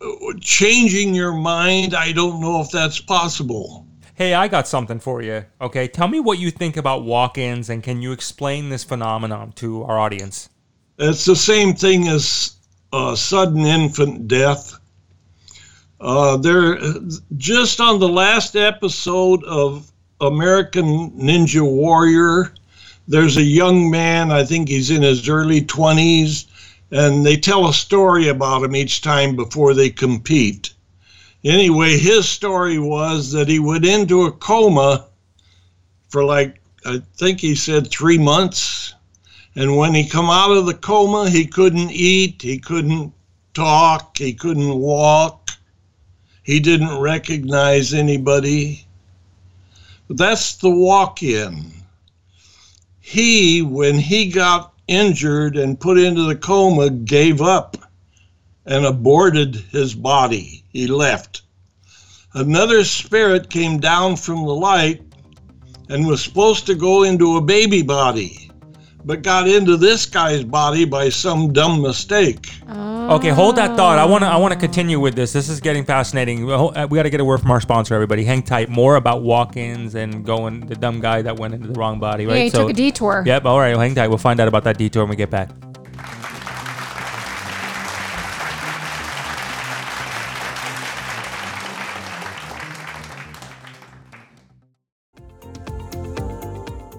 uh, 0.01 0.07
changing 0.39 1.15
your 1.15 1.33
mind, 1.33 1.93
I 1.93 2.11
don't 2.11 2.41
know 2.41 2.61
if 2.61 2.69
that's 2.71 2.99
possible. 2.99 3.85
Hey, 4.15 4.33
I 4.33 4.47
got 4.47 4.67
something 4.67 4.99
for 4.99 5.21
you. 5.21 5.45
Okay, 5.61 5.87
tell 5.87 6.07
me 6.07 6.19
what 6.19 6.39
you 6.39 6.51
think 6.51 6.75
about 6.75 7.03
walk-ins, 7.03 7.69
and 7.69 7.81
can 7.81 8.01
you 8.01 8.11
explain 8.11 8.69
this 8.69 8.83
phenomenon 8.83 9.53
to 9.53 9.83
our 9.83 9.97
audience? 9.97 10.49
It's 10.97 11.23
the 11.23 11.35
same 11.35 11.73
thing 11.73 12.07
as 12.09 12.57
uh, 12.91 13.15
sudden 13.15 13.65
infant 13.65 14.27
death. 14.27 14.77
Uh, 16.01 16.37
there, 16.37 16.77
just 17.37 17.79
on 17.79 17.99
the 17.99 18.09
last 18.09 18.55
episode 18.55 19.43
of 19.45 19.89
American 20.21 21.11
Ninja 21.11 21.61
Warrior. 21.61 22.53
There's 23.07 23.37
a 23.37 23.43
young 23.43 23.89
man, 23.89 24.31
I 24.31 24.43
think 24.43 24.69
he's 24.69 24.91
in 24.91 25.01
his 25.01 25.27
early 25.27 25.61
20s, 25.61 26.45
and 26.91 27.25
they 27.25 27.37
tell 27.37 27.67
a 27.67 27.73
story 27.73 28.27
about 28.27 28.63
him 28.63 28.75
each 28.75 29.01
time 29.01 29.35
before 29.35 29.73
they 29.73 29.89
compete. 29.89 30.73
Anyway, 31.43 31.97
his 31.97 32.27
story 32.27 32.79
was 32.79 33.31
that 33.31 33.47
he 33.47 33.59
went 33.59 33.85
into 33.85 34.23
a 34.23 34.31
coma 34.31 35.05
for 36.09 36.23
like, 36.23 36.61
I 36.85 37.01
think 37.15 37.39
he 37.39 37.55
said 37.55 37.89
three 37.89 38.17
months. 38.17 38.93
And 39.55 39.77
when 39.77 39.93
he 39.93 40.07
come 40.07 40.29
out 40.29 40.51
of 40.51 40.65
the 40.65 40.73
coma, 40.73 41.29
he 41.29 41.45
couldn't 41.45 41.91
eat, 41.91 42.41
he 42.41 42.57
couldn't 42.57 43.13
talk, 43.53 44.17
he 44.17 44.33
couldn't 44.33 44.75
walk, 44.75 45.51
he 46.43 46.59
didn't 46.59 46.99
recognize 46.99 47.93
anybody. 47.93 48.85
But 50.07 50.17
that's 50.17 50.55
the 50.55 50.69
walk 50.69 51.21
in. 51.21 51.71
He, 52.99 53.61
when 53.61 53.97
he 53.97 54.29
got 54.29 54.73
injured 54.89 55.55
and 55.55 55.79
put 55.79 55.99
into 55.99 56.23
the 56.23 56.35
coma, 56.35 56.89
gave 56.89 57.41
up 57.41 57.77
and 58.65 58.85
aborted 58.85 59.55
his 59.71 59.95
body. 59.95 60.63
He 60.71 60.87
left. 60.87 61.43
Another 62.33 62.83
spirit 62.83 63.49
came 63.49 63.79
down 63.79 64.15
from 64.15 64.45
the 64.45 64.53
light 64.53 65.01
and 65.89 66.05
was 66.05 66.23
supposed 66.23 66.65
to 66.67 66.75
go 66.75 67.03
into 67.03 67.37
a 67.37 67.41
baby 67.41 67.81
body, 67.81 68.48
but 69.05 69.21
got 69.21 69.47
into 69.47 69.77
this 69.77 70.05
guy's 70.05 70.43
body 70.43 70.85
by 70.85 71.09
some 71.09 71.53
dumb 71.53 71.81
mistake. 71.81 72.49
Okay, 72.69 73.29
hold 73.29 73.55
that 73.55 73.75
thought. 73.75 73.97
I 73.97 74.05
want 74.05 74.23
to 74.23 74.27
I 74.27 74.37
want 74.37 74.53
to 74.53 74.59
continue 74.59 74.99
with 74.99 75.15
this. 75.15 75.33
This 75.33 75.49
is 75.49 75.59
getting 75.59 75.83
fascinating. 75.83 76.49
Uh, 76.49 76.87
we 76.89 76.97
got 76.97 77.03
to 77.03 77.09
get 77.09 77.19
a 77.19 77.25
word 77.25 77.39
from 77.39 77.51
our 77.51 77.61
sponsor. 77.61 77.95
Everybody, 77.95 78.23
hang 78.23 78.43
tight. 78.43 78.69
More 78.69 78.95
about 78.95 79.23
walk-ins 79.23 79.95
and 79.95 80.25
going 80.25 80.61
the 80.67 80.75
dumb 80.75 80.99
guy 80.99 81.21
that 81.21 81.39
went 81.39 81.53
into 81.53 81.67
the 81.67 81.79
wrong 81.79 81.99
body. 81.99 82.25
Right. 82.25 82.37
Yeah, 82.37 82.43
he 82.43 82.49
took 82.49 82.69
a 82.69 82.73
detour. 82.73 83.23
Yep. 83.25 83.45
All 83.45 83.59
right. 83.59 83.71
Well, 83.71 83.81
hang 83.81 83.95
tight. 83.95 84.09
We'll 84.09 84.17
find 84.17 84.39
out 84.39 84.47
about 84.47 84.63
that 84.65 84.77
detour 84.77 85.03
when 85.03 85.09
we 85.09 85.15
get 85.15 85.29
back. 85.29 85.49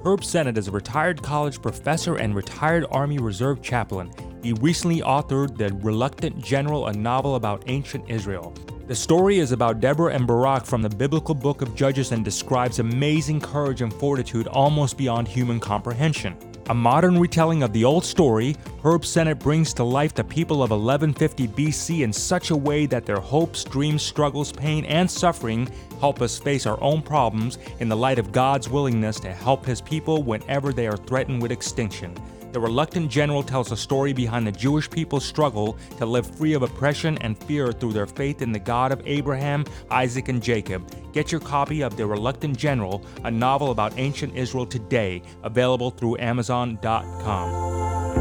Herb 0.02 0.24
Sennett 0.24 0.56
is 0.56 0.66
a 0.66 0.70
retired 0.70 1.22
college 1.22 1.60
professor 1.60 2.16
and 2.16 2.34
retired 2.34 2.86
Army 2.90 3.18
Reserve 3.18 3.60
chaplain. 3.60 4.10
He 4.42 4.54
recently 4.54 5.02
authored 5.02 5.58
The 5.58 5.74
Reluctant 5.84 6.42
General, 6.42 6.86
a 6.86 6.92
novel 6.94 7.34
about 7.34 7.64
ancient 7.66 8.08
Israel. 8.08 8.54
The 8.86 8.94
story 8.94 9.40
is 9.40 9.52
about 9.52 9.80
Deborah 9.80 10.14
and 10.14 10.26
Barak 10.26 10.64
from 10.64 10.80
the 10.80 10.88
biblical 10.88 11.34
book 11.34 11.60
of 11.60 11.76
Judges 11.76 12.12
and 12.12 12.24
describes 12.24 12.78
amazing 12.78 13.42
courage 13.42 13.82
and 13.82 13.92
fortitude 13.92 14.46
almost 14.46 14.96
beyond 14.96 15.28
human 15.28 15.60
comprehension. 15.60 16.34
A 16.70 16.74
modern 16.74 17.18
retelling 17.18 17.64
of 17.64 17.72
the 17.72 17.84
old 17.84 18.04
story, 18.04 18.54
Herb 18.84 19.04
Sennett 19.04 19.40
brings 19.40 19.74
to 19.74 19.82
life 19.82 20.14
the 20.14 20.22
people 20.22 20.62
of 20.62 20.70
1150 20.70 21.48
BC 21.48 22.02
in 22.02 22.12
such 22.12 22.50
a 22.50 22.56
way 22.56 22.86
that 22.86 23.04
their 23.04 23.18
hopes, 23.18 23.64
dreams, 23.64 24.04
struggles, 24.04 24.52
pain, 24.52 24.84
and 24.84 25.10
suffering 25.10 25.68
help 25.98 26.22
us 26.22 26.38
face 26.38 26.66
our 26.66 26.80
own 26.80 27.02
problems 27.02 27.58
in 27.80 27.88
the 27.88 27.96
light 27.96 28.20
of 28.20 28.30
God's 28.30 28.68
willingness 28.68 29.18
to 29.18 29.32
help 29.32 29.66
His 29.66 29.80
people 29.80 30.22
whenever 30.22 30.72
they 30.72 30.86
are 30.86 30.96
threatened 30.96 31.42
with 31.42 31.50
extinction. 31.50 32.14
The 32.52 32.60
Reluctant 32.60 33.10
General 33.10 33.44
tells 33.44 33.70
a 33.70 33.76
story 33.76 34.12
behind 34.12 34.44
the 34.44 34.52
Jewish 34.52 34.90
people's 34.90 35.24
struggle 35.24 35.78
to 35.98 36.06
live 36.06 36.26
free 36.36 36.54
of 36.54 36.62
oppression 36.62 37.16
and 37.18 37.38
fear 37.38 37.70
through 37.70 37.92
their 37.92 38.06
faith 38.06 38.42
in 38.42 38.50
the 38.50 38.58
God 38.58 38.90
of 38.90 39.00
Abraham, 39.06 39.64
Isaac, 39.90 40.28
and 40.28 40.42
Jacob. 40.42 40.90
Get 41.12 41.30
your 41.30 41.40
copy 41.40 41.82
of 41.82 41.96
The 41.96 42.06
Reluctant 42.06 42.56
General, 42.56 43.04
a 43.24 43.30
novel 43.30 43.70
about 43.70 43.98
ancient 43.98 44.34
Israel 44.34 44.66
today, 44.66 45.22
available 45.44 45.90
through 45.90 46.18
Amazon.com. 46.18 48.19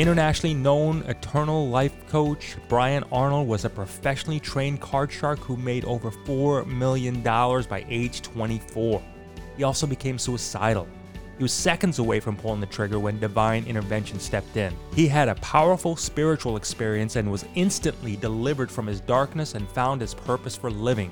Internationally 0.00 0.54
known 0.54 1.02
eternal 1.08 1.68
life 1.68 1.92
coach 2.08 2.56
Brian 2.70 3.04
Arnold 3.12 3.46
was 3.46 3.66
a 3.66 3.68
professionally 3.68 4.40
trained 4.40 4.80
card 4.80 5.12
shark 5.12 5.38
who 5.40 5.58
made 5.58 5.84
over 5.84 6.10
$4 6.10 6.66
million 6.66 7.20
by 7.20 7.84
age 7.86 8.22
24. 8.22 9.02
He 9.58 9.62
also 9.62 9.86
became 9.86 10.18
suicidal. 10.18 10.88
He 11.36 11.42
was 11.42 11.52
seconds 11.52 11.98
away 11.98 12.18
from 12.18 12.34
pulling 12.34 12.60
the 12.60 12.66
trigger 12.66 12.98
when 12.98 13.20
divine 13.20 13.66
intervention 13.66 14.18
stepped 14.18 14.56
in. 14.56 14.74
He 14.94 15.06
had 15.06 15.28
a 15.28 15.34
powerful 15.34 15.96
spiritual 15.96 16.56
experience 16.56 17.16
and 17.16 17.30
was 17.30 17.44
instantly 17.54 18.16
delivered 18.16 18.70
from 18.70 18.86
his 18.86 19.02
darkness 19.02 19.54
and 19.54 19.68
found 19.68 20.00
his 20.00 20.14
purpose 20.14 20.56
for 20.56 20.70
living. 20.70 21.10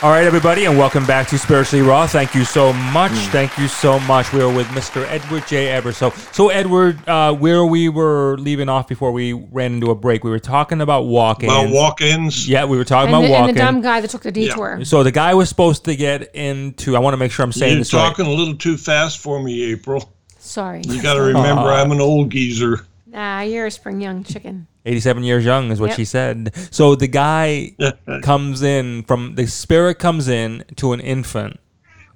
All 0.02 0.09
right, 0.11 0.25
everybody, 0.25 0.64
and 0.64 0.78
welcome 0.78 1.04
back 1.04 1.28
to 1.28 1.38
Spiritually 1.38 1.87
Raw. 1.87 2.07
Thank 2.07 2.35
you 2.35 2.42
so 2.42 2.73
much. 2.73 3.12
Thank 3.12 3.59
you 3.59 3.69
so 3.69 4.00
much. 4.00 4.33
We 4.33 4.40
are 4.40 4.50
with 4.50 4.66
Mr. 4.69 5.04
Edward 5.07 5.47
J. 5.47 5.69
Evers. 5.69 5.99
So, 5.99 6.09
so 6.33 6.49
Edward, 6.49 7.07
uh, 7.07 7.35
where 7.35 7.66
we 7.66 7.90
were 7.90 8.38
leaving 8.38 8.71
off 8.71 8.88
before 8.88 9.12
we 9.12 9.35
ran 9.35 9.75
into 9.75 9.90
a 9.90 9.95
break, 9.95 10.25
we 10.25 10.30
were 10.30 10.38
talking 10.38 10.80
about 10.80 11.02
walk-ins. 11.02 11.52
About 11.52 11.71
walk-ins. 11.71 12.49
Yeah, 12.49 12.64
we 12.64 12.78
were 12.78 12.85
talking 12.85 13.14
And 13.14 13.26
about 13.26 13.28
the, 13.28 13.35
and 13.35 13.40
walk-ins. 13.42 13.59
the 13.59 13.62
dumb 13.62 13.83
guy 13.83 14.00
that 14.00 14.09
took 14.09 14.23
the 14.23 14.33
detour. 14.33 14.87
So 14.87 15.02
the 15.02 15.12
guy 15.12 15.35
was 15.35 15.50
supposed 15.50 15.85
to 15.85 15.95
get 15.95 16.35
into. 16.35 16.97
I 16.97 16.99
want 17.00 17.12
to 17.12 17.19
make 17.19 17.30
sure 17.30 17.45
I'm 17.45 17.52
saying 17.52 17.73
You're 17.73 17.80
this 17.80 17.92
right. 17.92 18.00
talking 18.09 18.25
a 18.25 18.30
little 18.33 18.57
too 18.57 18.78
fast 18.78 19.19
for 19.19 19.42
me, 19.42 19.71
April. 19.71 20.11
Sorry. 20.38 20.80
You 20.83 21.02
got 21.02 21.14
to 21.14 21.21
remember, 21.23 21.64
I'm 21.64 21.92
an 21.92 22.00
old 22.00 22.30
geezer. 22.30 22.87
Nah, 23.07 23.42
you're 23.42 23.66
a 23.66 23.71
spring 23.71 24.00
young 24.00 24.25
chicken. 24.25 24.66
87 24.84 25.22
years 25.25 25.44
young 25.44 25.70
is 25.70 25.80
what 25.80 25.88
Yep. 25.90 25.96
she 25.96 26.04
said. 26.04 26.52
So 26.70 26.94
the 26.94 27.06
guy 27.06 27.76
comes 28.22 28.62
in 28.62 29.02
from 29.04 29.34
the 29.34 29.46
spirit 29.46 29.99
comes 29.99 30.28
in 30.28 30.64
to 30.76 30.92
an 30.92 31.00
infant 31.00 31.60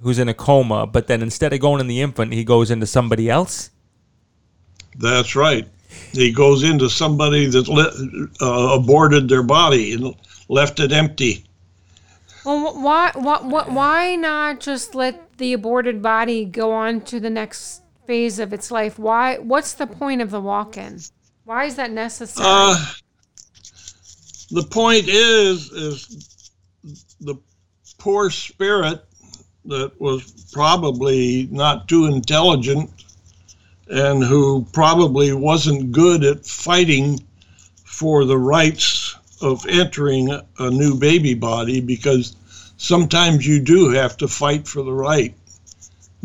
who's 0.00 0.18
in 0.18 0.28
a 0.28 0.34
coma, 0.34 0.86
but 0.86 1.06
then 1.06 1.22
instead 1.22 1.52
of 1.52 1.60
going 1.60 1.80
in 1.80 1.86
the 1.86 2.00
infant, 2.00 2.32
he 2.32 2.44
goes 2.44 2.70
into 2.70 2.86
somebody 2.86 3.28
else. 3.30 3.70
That's 4.98 5.34
right. 5.34 5.66
He 6.12 6.32
goes 6.32 6.62
into 6.62 6.88
somebody 6.88 7.46
that 7.46 7.68
le- 7.68 8.28
uh, 8.40 8.74
aborted 8.78 9.28
their 9.28 9.42
body 9.42 9.92
and 9.92 10.14
left 10.48 10.80
it 10.80 10.92
empty. 10.92 11.44
Well, 12.44 12.80
why, 12.82 13.12
why, 13.14 13.40
why, 13.40 13.64
why 13.68 14.16
not 14.16 14.60
just 14.60 14.94
let 14.94 15.38
the 15.38 15.52
aborted 15.54 16.02
body 16.02 16.44
go 16.44 16.72
on 16.72 17.00
to 17.02 17.18
the 17.20 17.30
next 17.30 17.80
phase 18.06 18.38
of 18.38 18.52
its 18.52 18.70
life, 18.70 18.98
why? 18.98 19.38
What's 19.38 19.72
the 19.72 19.86
point 19.86 20.20
of 20.20 20.30
the 20.30 20.40
walk-in? 20.40 21.00
Why 21.44 21.64
is 21.64 21.76
that 21.76 21.90
necessary? 21.90 22.46
Uh, 22.48 22.84
the 24.50 24.62
point 24.62 25.08
is, 25.08 25.70
is 25.72 26.50
the 27.20 27.36
poor 27.98 28.30
spirit 28.30 29.04
that 29.66 29.98
was 30.00 30.48
probably 30.52 31.48
not 31.50 31.88
too 31.88 32.06
intelligent 32.06 32.90
and 33.88 34.24
who 34.24 34.66
probably 34.72 35.32
wasn't 35.32 35.92
good 35.92 36.24
at 36.24 36.46
fighting 36.46 37.20
for 37.84 38.24
the 38.24 38.38
rights 38.38 39.14
of 39.42 39.66
entering 39.68 40.30
a 40.30 40.70
new 40.70 40.94
baby 40.94 41.34
body 41.34 41.80
because 41.80 42.36
sometimes 42.78 43.46
you 43.46 43.60
do 43.60 43.90
have 43.90 44.16
to 44.16 44.28
fight 44.28 44.66
for 44.66 44.82
the 44.82 44.92
right 44.92 45.34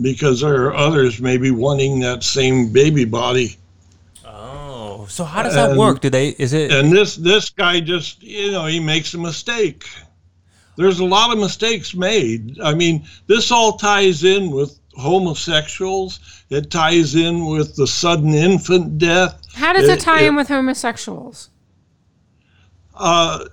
because 0.01 0.39
there 0.39 0.65
are 0.65 0.75
others 0.75 1.19
maybe 1.19 1.51
wanting 1.51 1.99
that 1.99 2.23
same 2.23 2.71
baby 2.71 3.03
body 3.03 3.58
so 5.09 5.23
how 5.23 5.43
does 5.43 5.55
that 5.55 5.71
And- 5.71 5.79
work? 5.79 6.01
Do 6.01 6.09
they? 6.09 6.29
Is 6.29 6.53
it? 6.53 6.71
and 6.71 6.91
this 6.91 7.15
this 7.15 7.49
guy 7.49 7.79
just 7.81 8.21
you 8.23 8.51
know 8.51 8.65
he 8.65 8.79
makes 8.79 9.13
a 9.13 9.17
mistake 9.17 9.83
there's 10.77 10.99
a 10.99 11.05
lot 11.05 11.31
of 11.33 11.39
mistakes 11.39 11.93
made 11.93 12.57
i 12.63 12.73
mean 12.73 13.05
this 13.27 13.51
all 13.51 13.73
ties 13.77 14.23
in 14.23 14.49
with 14.51 14.79
homosexuals 14.95 16.19
it 16.49 16.71
ties 16.71 17.15
in 17.15 17.45
with 17.45 17.75
the 17.75 17.85
sudden 17.87 18.33
infant 18.33 18.97
death 18.97 19.33
How 19.53 19.73
does 19.73 19.89
it 19.89 19.97
it- 19.99 20.01
tie 20.01 20.21
it- 20.21 20.27
in 20.27 20.35
with 20.35 20.47
homosexuals? 20.47 21.49
uh, 22.95 23.45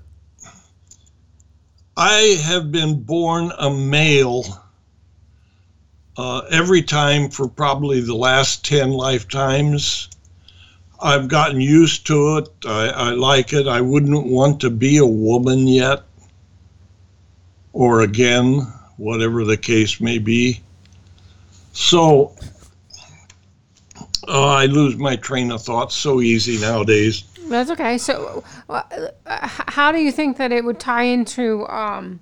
i 1.96 2.38
have 2.44 2.70
been 2.70 3.02
born 3.02 3.50
a 3.58 3.70
male 3.70 4.44
uh, 6.18 6.40
every 6.50 6.82
time 6.82 7.28
for 7.28 7.46
probably 7.48 8.00
the 8.00 8.14
last 8.14 8.64
10 8.64 8.90
lifetimes 8.92 10.08
I've 11.00 11.28
gotten 11.28 11.60
used 11.60 12.06
to 12.06 12.38
it. 12.38 12.48
I, 12.64 12.88
I 12.88 13.10
like 13.10 13.52
it. 13.52 13.66
I 13.66 13.80
wouldn't 13.80 14.26
want 14.26 14.60
to 14.60 14.70
be 14.70 14.96
a 14.98 15.06
woman 15.06 15.66
yet 15.68 16.02
or 17.72 18.00
again, 18.00 18.60
whatever 18.96 19.44
the 19.44 19.56
case 19.56 20.00
may 20.00 20.18
be. 20.18 20.62
So 21.74 22.34
oh, 24.28 24.48
I 24.48 24.66
lose 24.66 24.96
my 24.96 25.16
train 25.16 25.52
of 25.52 25.62
thought 25.62 25.92
so 25.92 26.20
easy 26.20 26.58
nowadays. 26.58 27.24
That's 27.48 27.70
okay. 27.70 27.98
So, 27.98 28.42
uh, 28.68 28.82
uh, 29.26 29.48
how 29.48 29.92
do 29.92 29.98
you 29.98 30.10
think 30.10 30.38
that 30.38 30.52
it 30.52 30.64
would 30.64 30.80
tie 30.80 31.04
into, 31.04 31.66
um, 31.68 32.20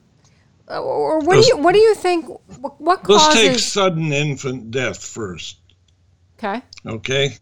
or 0.69 1.21
what 1.21 1.40
do 1.40 1.47
you 1.47 1.57
what 1.57 1.73
do 1.73 1.78
you 1.78 1.95
think? 1.95 2.26
What, 2.59 2.81
what 2.81 3.09
Let's 3.09 3.35
take 3.35 3.59
sudden 3.59 4.12
infant 4.12 4.71
death 4.71 5.02
first. 5.04 5.59
Okay. 6.38 6.62
Okay. 6.85 7.38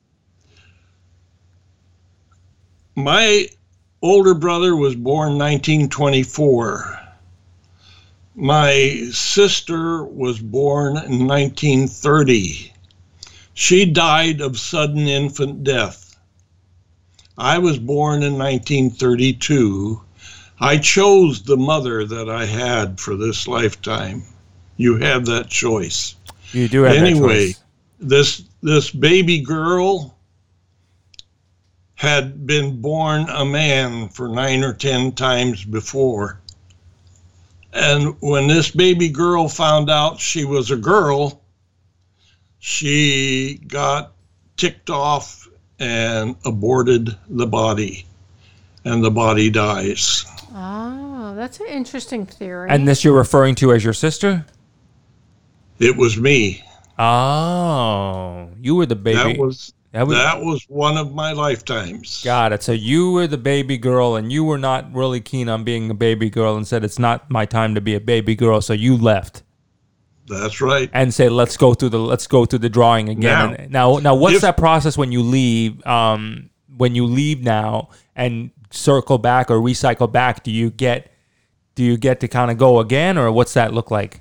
My 2.94 3.48
older 4.02 4.34
brother 4.34 4.76
was 4.76 4.94
born 4.94 5.38
1924. 5.38 6.98
My 8.34 9.08
sister 9.12 10.04
was 10.04 10.38
born 10.40 10.96
in 10.98 11.26
1930. 11.26 12.72
She 13.54 13.84
died 13.86 14.40
of 14.40 14.58
sudden 14.58 15.06
infant 15.08 15.64
death. 15.64 16.16
I 17.38 17.58
was 17.58 17.78
born 17.78 18.22
in 18.22 18.38
1932. 18.38 20.00
I 20.60 20.76
chose 20.78 21.42
the 21.42 21.56
mother 21.56 22.04
that 22.04 22.28
I 22.28 22.44
had 22.46 23.00
for 23.00 23.16
this 23.16 23.48
lifetime. 23.48 24.22
You 24.76 24.96
have 24.98 25.26
that 25.26 25.48
choice 25.48 26.14
You 26.52 26.68
do 26.68 26.82
have 26.82 26.94
that 26.94 27.04
Anyway. 27.06 27.48
choice. 27.48 27.60
this 27.98 28.42
this 28.62 28.90
baby 28.90 29.40
girl 29.40 30.16
had 32.02 32.44
been 32.48 32.80
born 32.82 33.24
a 33.28 33.44
man 33.44 34.08
for 34.08 34.26
nine 34.26 34.64
or 34.64 34.72
ten 34.72 35.12
times 35.12 35.64
before 35.64 36.40
and 37.72 38.16
when 38.20 38.48
this 38.48 38.72
baby 38.72 39.08
girl 39.08 39.46
found 39.48 39.88
out 39.88 40.18
she 40.18 40.44
was 40.44 40.72
a 40.72 40.76
girl 40.76 41.40
she 42.58 43.60
got 43.68 44.14
ticked 44.56 44.90
off 44.90 45.48
and 45.78 46.34
aborted 46.44 47.16
the 47.28 47.46
body 47.46 48.04
and 48.84 49.04
the 49.04 49.10
body 49.10 49.48
dies 49.48 50.26
Oh, 50.54 51.34
that's 51.34 51.60
an 51.60 51.66
interesting 51.68 52.26
theory. 52.26 52.68
And 52.68 52.86
this 52.86 53.04
you're 53.04 53.16
referring 53.16 53.54
to 53.54 53.72
as 53.72 53.82
your 53.84 53.94
sister? 53.94 54.44
it 55.78 55.96
was 55.96 56.18
me 56.18 56.64
Oh, 56.98 58.48
you 58.60 58.74
were 58.74 58.86
the 58.86 58.96
baby. 58.96 59.34
that 59.34 59.38
was 59.38 59.72
That 59.92 60.06
was- 60.06 60.16
that 60.16 60.40
was 60.42 60.64
one 60.68 60.96
of 60.96 61.14
my 61.14 61.32
lifetimes 61.32 62.22
Got 62.24 62.52
it. 62.52 62.62
So 62.62 62.72
you 62.72 63.12
were 63.12 63.26
the 63.26 63.36
baby 63.38 63.76
girl, 63.76 64.16
and 64.16 64.32
you 64.32 64.42
were 64.42 64.58
not 64.58 64.92
really 64.94 65.20
keen 65.20 65.48
on 65.48 65.64
being 65.64 65.90
a 65.90 65.94
baby 65.94 66.30
girl, 66.30 66.56
and 66.56 66.66
said 66.66 66.82
it's 66.82 66.98
not 66.98 67.30
my 67.30 67.44
time 67.44 67.74
to 67.74 67.80
be 67.80 67.94
a 67.94 68.00
baby 68.00 68.34
girl. 68.34 68.60
So 68.60 68.72
you 68.72 68.96
left 68.96 69.42
that's 70.28 70.60
right 70.60 70.88
and 70.94 71.12
say 71.12 71.28
"Let's 71.28 71.56
go 71.56 71.74
through 71.74 71.90
the 71.90 71.98
let's 71.98 72.26
go 72.26 72.44
through 72.46 72.60
the 72.60 72.68
drawing 72.70 73.08
again." 73.08 73.68
Now- 73.70 73.94
now, 73.94 73.98
now, 73.98 74.14
what's 74.14 74.36
if- 74.36 74.42
that 74.42 74.56
process 74.56 74.96
when 74.96 75.12
you 75.12 75.20
leave? 75.22 75.84
Um, 75.86 76.48
when 76.78 76.94
you 76.94 77.04
leave 77.04 77.42
now 77.42 77.90
and 78.16 78.50
circle 78.70 79.18
back 79.18 79.50
or 79.50 79.58
recycle 79.58 80.10
back, 80.10 80.42
do 80.42 80.50
you 80.50 80.70
get 80.70 81.12
do 81.74 81.82
you 81.84 81.96
get 81.98 82.20
to 82.20 82.28
kind 82.28 82.50
of 82.50 82.56
go 82.56 82.78
again, 82.80 83.18
or 83.18 83.30
what's 83.30 83.52
that 83.54 83.74
look 83.74 83.90
like? 83.90 84.20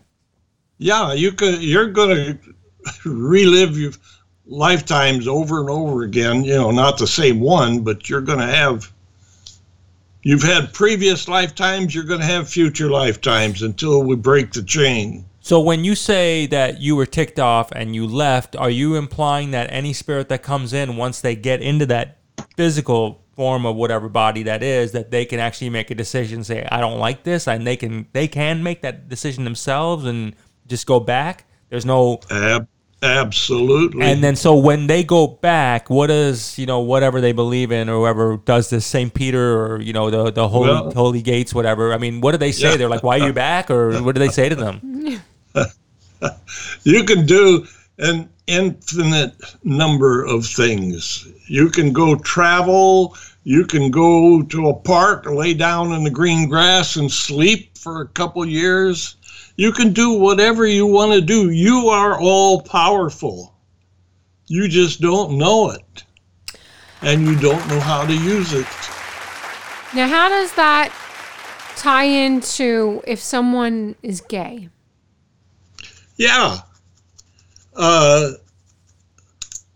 Yeah, 0.80 1.14
you 1.14 1.32
could. 1.32 1.62
You're 1.62 1.88
going 1.92 2.40
to 3.06 3.10
relive 3.10 3.78
your 3.78 3.92
lifetimes 4.52 5.28
over 5.28 5.62
and 5.62 5.70
over 5.70 6.04
again. 6.04 6.44
You 6.44 6.56
know, 6.56 6.72
not 6.72 6.98
the 6.98 7.08
same 7.08 7.40
one, 7.40 7.82
but 7.82 8.10
you're 8.10 8.22
going 8.22 8.40
to 8.40 8.46
have. 8.46 8.92
You've 10.22 10.44
had 10.44 10.74
previous 10.74 11.28
lifetimes. 11.28 11.96
You're 11.96 12.04
going 12.04 12.20
to 12.20 12.26
have 12.26 12.48
future 12.48 12.90
lifetimes 12.90 13.64
until 13.64 14.04
we 14.04 14.16
break 14.16 14.52
the 14.52 14.62
chain. 14.62 15.26
So 15.40 15.60
when 15.60 15.84
you 15.84 15.96
say 15.96 16.46
that 16.48 16.80
you 16.80 16.96
were 16.96 17.08
ticked 17.08 17.40
off 17.40 17.72
and 17.72 17.96
you 17.96 18.06
left, 18.06 18.56
are 18.56 18.70
you 18.70 18.96
implying 18.96 19.50
that 19.52 19.72
any 19.72 19.94
spirit 19.94 20.30
that 20.30 20.44
comes 20.44 20.72
in 20.72 20.98
once 20.98 21.20
they 21.20 21.36
get 21.36 21.62
into 21.62 21.88
that 21.88 22.20
physical 22.56 23.24
form 23.36 23.66
of 23.66 23.76
whatever 23.76 24.08
body 24.08 24.44
that 24.44 24.62
is, 24.62 24.92
that 24.92 25.10
they 25.10 25.26
can 25.26 25.40
actually 25.40 25.72
make 25.72 25.90
a 25.90 25.96
decision, 25.96 26.44
say, 26.44 26.68
I 26.72 26.80
don't 26.80 27.00
like 27.00 27.24
this, 27.24 27.48
and 27.48 27.66
they 27.66 27.76
can 27.76 28.08
they 28.14 28.28
can 28.28 28.62
make 28.62 28.84
that 28.84 29.10
decision 29.10 29.44
themselves 29.44 30.06
and 30.06 30.36
just 30.68 30.86
go 30.86 31.00
back? 31.00 31.46
There's 31.70 31.86
no 31.86 32.20
absolutely. 33.02 34.06
and 34.06 34.24
then 34.24 34.36
so 34.36 34.56
when 34.56 34.88
they 34.88 35.04
go 35.04 35.28
back, 35.28 35.90
what 35.90 36.10
is 36.12 36.58
you 36.58 36.66
know 36.66 36.80
whatever 36.80 37.22
they 37.22 37.32
believe 37.32 37.72
in 37.72 37.90
or 37.90 37.98
whoever 38.00 38.38
does 38.38 38.70
this 38.70 38.86
Saint 38.86 39.14
Peter 39.14 39.60
or 39.60 39.82
you 39.82 39.94
know 39.94 40.10
the 40.10 40.32
the 40.32 40.48
holy 40.48 40.70
Well- 40.70 40.92
holy 40.92 41.22
gates 41.22 41.54
whatever. 41.54 41.94
I 41.94 41.98
mean, 41.98 42.22
what 42.22 42.32
do 42.32 42.38
they 42.38 42.52
say? 42.52 42.72
Yeah. 42.72 42.78
They're 42.78 42.90
like, 42.90 43.04
why 43.04 43.20
are 43.20 43.28
you 43.28 43.34
back? 43.34 43.70
Or 43.70 44.02
what 44.04 44.16
do 44.16 44.20
they 44.20 44.30
say 44.30 44.50
to 44.50 44.56
them? 44.56 45.22
you 46.84 47.04
can 47.04 47.26
do 47.26 47.66
an 47.98 48.30
infinite 48.48 49.34
number 49.64 50.26
of 50.26 50.46
things. 50.46 51.28
You 51.48 51.70
can 51.70 51.94
go 51.94 52.16
travel, 52.16 53.16
you 53.44 53.66
can 53.66 53.92
go 53.92 54.42
to 54.44 54.70
a 54.70 54.74
park, 54.74 55.26
lay 55.26 55.54
down 55.54 55.94
in 55.94 56.04
the 56.04 56.10
green 56.10 56.50
grass 56.50 56.96
and 56.96 57.12
sleep 57.12 57.78
for 57.78 58.02
a 58.02 58.08
couple 58.08 58.46
years. 58.46 59.16
You 59.56 59.72
can 59.72 59.94
do 59.94 60.14
whatever 60.14 60.66
you 60.66 60.86
want 60.86 61.14
to 61.14 61.22
do. 61.22 61.50
You 61.50 61.90
are 61.90 62.20
all 62.20 62.62
powerful. 62.62 63.56
You 64.48 64.68
just 64.68 65.02
don't 65.02 65.38
know 65.38 65.72
it. 65.72 66.04
And 67.02 67.26
you 67.26 67.36
don't 67.40 67.68
know 67.68 67.80
how 67.80 68.06
to 68.06 68.14
use 68.14 68.54
it. 68.54 68.68
now, 69.96 70.08
how 70.08 70.30
does 70.30 70.54
that 70.54 70.94
tie 71.76 72.04
into 72.04 73.02
if 73.08 73.20
someone 73.20 73.96
is 74.04 74.22
gay? 74.22 74.70
Yeah. 76.18 76.60
Uh, 77.76 78.32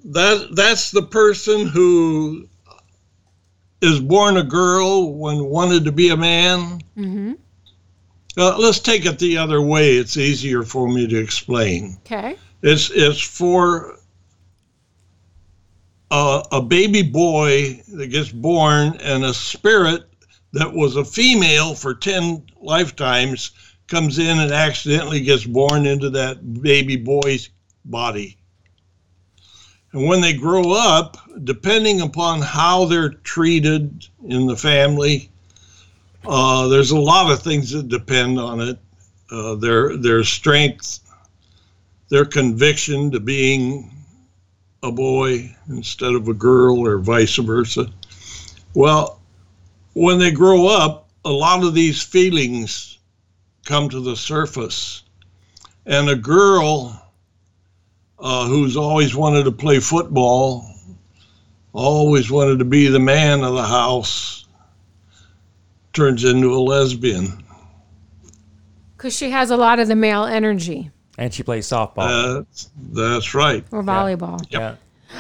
that 0.06 0.50
that's 0.54 0.92
the 0.92 1.02
person 1.02 1.68
who 1.68 2.48
is 3.82 4.00
born 4.00 4.38
a 4.38 4.44
girl 4.44 5.14
when 5.14 5.46
wanted 5.46 5.86
to 5.86 5.92
be 5.92 6.10
a 6.10 6.18
man. 6.18 6.82
Mm-hmm. 6.98 7.34
Uh, 8.38 8.58
let's 8.58 8.80
take 8.80 9.06
it 9.06 9.20
the 9.20 9.38
other 9.38 9.62
way. 9.62 9.96
It's 9.96 10.18
easier 10.18 10.64
for 10.64 10.88
me 10.88 11.08
to 11.08 11.18
explain. 11.18 11.98
Okay. 12.06 12.38
It's 12.62 12.90
it's 12.92 13.22
for 13.22 13.98
a, 16.12 16.44
a 16.52 16.62
baby 16.62 17.02
boy 17.02 17.82
that 17.94 18.08
gets 18.08 18.32
born 18.32 18.98
and 19.02 19.24
a 19.24 19.34
spirit 19.34 20.04
that 20.54 20.74
was 20.74 20.96
a 20.96 21.06
female 21.06 21.76
for 21.76 21.94
10 21.94 22.44
lifetimes 22.62 23.52
comes 23.88 24.18
in 24.20 24.40
and 24.40 24.52
accidentally 24.52 25.22
gets 25.22 25.46
born 25.46 25.86
into 25.86 26.10
that 26.10 26.62
baby 26.62 26.96
boy's 26.96 27.50
body. 27.84 28.38
And 29.92 30.08
when 30.08 30.22
they 30.22 30.34
grow 30.34 30.72
up, 30.72 31.18
depending 31.44 32.02
upon 32.02 32.42
how 32.42 32.86
they're 32.86 33.10
treated 33.10 34.08
in 34.28 34.46
the 34.48 34.58
family, 34.58 35.30
uh, 36.28 36.68
there's 36.68 36.92
a 36.92 37.00
lot 37.00 37.32
of 37.32 37.42
things 37.42 37.72
that 37.72 37.88
depend 37.88 38.40
on 38.40 38.62
it. 38.62 38.80
Uh, 39.32 39.56
their 39.56 39.98
their 39.98 40.24
strength, 40.24 41.00
their 42.10 42.26
conviction 42.26 43.12
to 43.12 43.20
being 43.20 43.92
a 44.84 44.92
boy 44.92 45.56
instead 45.68 46.14
of 46.14 46.28
a 46.28 46.34
girl 46.34 46.86
or 46.86 47.00
vice 47.00 47.36
versa. 47.38 47.88
Well, 48.76 49.20
when 49.94 50.20
they 50.20 50.32
grow 50.32 50.68
up, 50.68 51.10
a 51.24 51.32
lot 51.32 51.64
of 51.64 51.74
these 51.74 52.04
feelings 52.04 53.00
come 53.66 53.90
to 53.90 54.00
the 54.00 54.16
surface. 54.16 55.04
And 55.88 56.10
a 56.10 56.16
girl 56.16 57.02
uh, 58.20 58.48
who's 58.48 58.78
always 58.78 59.16
wanted 59.16 59.44
to 59.46 59.52
play 59.52 59.80
football, 59.80 60.66
always 61.74 62.32
wanted 62.32 62.60
to 62.60 62.66
be 62.66 62.88
the 62.88 63.00
man 63.00 63.44
of 63.44 63.56
the 63.56 63.64
house, 63.64 64.45
turns 65.96 66.24
into 66.24 66.54
a 66.54 66.60
lesbian. 66.60 67.44
Because 68.98 69.16
she 69.16 69.30
has 69.32 69.50
a 69.52 69.58
lot 69.58 69.80
of 69.80 69.88
the 69.88 69.96
male 69.96 70.26
energy 70.26 70.92
And 71.18 71.34
she 71.34 71.44
plays 71.44 71.68
softball. 71.68 72.40
Uh, 72.40 72.44
that's 72.92 73.34
right. 73.34 73.66
or 73.72 73.82
volleyball. 73.84 74.46
yeah. 74.50 74.76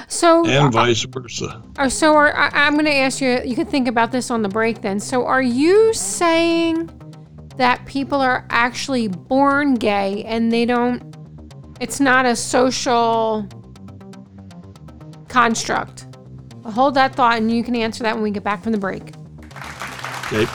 So, 0.09 0.45
And 0.45 0.73
vice 0.73 1.03
versa. 1.05 1.61
uh, 1.77 1.87
so 1.87 2.15
are, 2.15 2.35
I, 2.35 2.49
I'm 2.53 2.73
going 2.73 2.85
to 2.85 2.93
ask 2.93 3.21
you. 3.21 3.39
You 3.45 3.55
can 3.55 3.65
think 3.65 3.87
about 3.87 4.11
this 4.11 4.29
on 4.29 4.41
the 4.41 4.49
break. 4.49 4.81
Then, 4.81 4.99
so 4.99 5.25
are 5.25 5.41
you 5.41 5.93
saying 5.93 6.89
that 7.55 7.85
people 7.85 8.19
are 8.19 8.45
actually 8.49 9.07
born 9.07 9.75
gay 9.75 10.23
and 10.25 10.51
they 10.51 10.65
don't? 10.65 11.15
It's 11.79 11.99
not 12.01 12.25
a 12.25 12.35
social 12.35 13.47
construct. 15.29 16.07
Hold 16.65 16.95
that 16.95 17.15
thought, 17.15 17.37
and 17.37 17.49
you 17.51 17.63
can 17.63 17.75
answer 17.75 18.03
that 18.03 18.15
when 18.15 18.23
we 18.23 18.31
get 18.31 18.43
back 18.43 18.63
from 18.63 18.71
the 18.73 18.77
break. 18.77 19.13
Okay. 20.27 20.47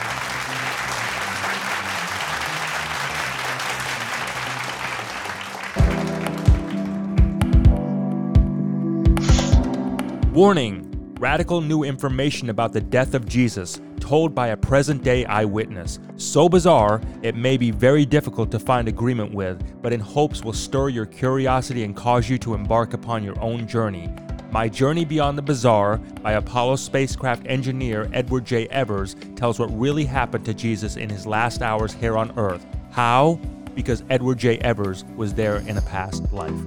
Warning 10.33 10.91
Radical 11.21 11.61
new 11.61 11.83
information 11.83 12.49
about 12.49 12.73
the 12.73 12.81
death 12.81 13.13
of 13.13 13.27
Jesus, 13.27 13.79
told 13.99 14.33
by 14.33 14.47
a 14.47 14.57
present 14.57 15.03
day 15.03 15.23
eyewitness. 15.25 15.99
So 16.17 16.49
bizarre, 16.49 16.99
it 17.21 17.35
may 17.35 17.57
be 17.57 17.69
very 17.69 18.07
difficult 18.07 18.49
to 18.49 18.59
find 18.59 18.87
agreement 18.87 19.31
with, 19.31 19.61
but 19.83 19.93
in 19.93 19.99
hopes 19.99 20.43
will 20.43 20.51
stir 20.51 20.89
your 20.89 21.05
curiosity 21.05 21.83
and 21.83 21.95
cause 21.95 22.27
you 22.27 22.39
to 22.39 22.55
embark 22.55 22.95
upon 22.95 23.23
your 23.23 23.39
own 23.39 23.67
journey. 23.67 24.09
My 24.51 24.67
Journey 24.67 25.05
Beyond 25.05 25.37
the 25.37 25.41
Bizarre 25.41 25.97
by 26.21 26.33
Apollo 26.33 26.75
spacecraft 26.75 27.47
engineer 27.47 28.09
Edward 28.11 28.43
J. 28.43 28.67
Evers 28.67 29.15
tells 29.37 29.59
what 29.59 29.67
really 29.67 30.03
happened 30.03 30.43
to 30.43 30.53
Jesus 30.53 30.97
in 30.97 31.09
his 31.09 31.25
last 31.25 31.61
hours 31.61 31.93
here 31.93 32.17
on 32.17 32.37
Earth. 32.37 32.65
How? 32.91 33.39
Because 33.75 34.03
Edward 34.09 34.39
J. 34.39 34.57
Evers 34.57 35.05
was 35.15 35.33
there 35.33 35.57
in 35.67 35.77
a 35.77 35.81
past 35.83 36.33
life. 36.33 36.59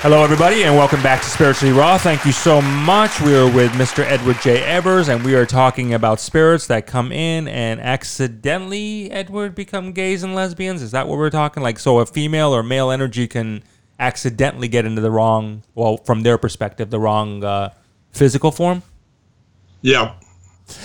Hello, 0.00 0.22
everybody, 0.22 0.62
and 0.62 0.76
welcome 0.76 1.02
back 1.02 1.20
to 1.22 1.28
Spiritually 1.28 1.74
Raw. 1.74 1.98
Thank 1.98 2.24
you 2.24 2.30
so 2.30 2.62
much. 2.62 3.20
We 3.20 3.34
are 3.34 3.52
with 3.52 3.72
Mr. 3.72 4.04
Edward 4.04 4.36
J. 4.40 4.62
Evers, 4.62 5.08
and 5.08 5.24
we 5.24 5.34
are 5.34 5.44
talking 5.44 5.92
about 5.92 6.20
spirits 6.20 6.68
that 6.68 6.86
come 6.86 7.10
in 7.10 7.48
and 7.48 7.80
accidentally, 7.80 9.10
Edward, 9.10 9.56
become 9.56 9.90
gays 9.90 10.22
and 10.22 10.36
lesbians. 10.36 10.82
Is 10.82 10.92
that 10.92 11.08
what 11.08 11.18
we're 11.18 11.30
talking? 11.30 11.64
Like, 11.64 11.80
so 11.80 11.98
a 11.98 12.06
female 12.06 12.54
or 12.54 12.62
male 12.62 12.92
energy 12.92 13.26
can 13.26 13.64
accidentally 13.98 14.68
get 14.68 14.84
into 14.84 15.00
the 15.00 15.10
wrong, 15.10 15.64
well, 15.74 15.96
from 15.96 16.22
their 16.22 16.38
perspective, 16.38 16.90
the 16.90 17.00
wrong 17.00 17.42
uh, 17.42 17.70
physical 18.12 18.52
form? 18.52 18.84
Yeah. 19.82 20.14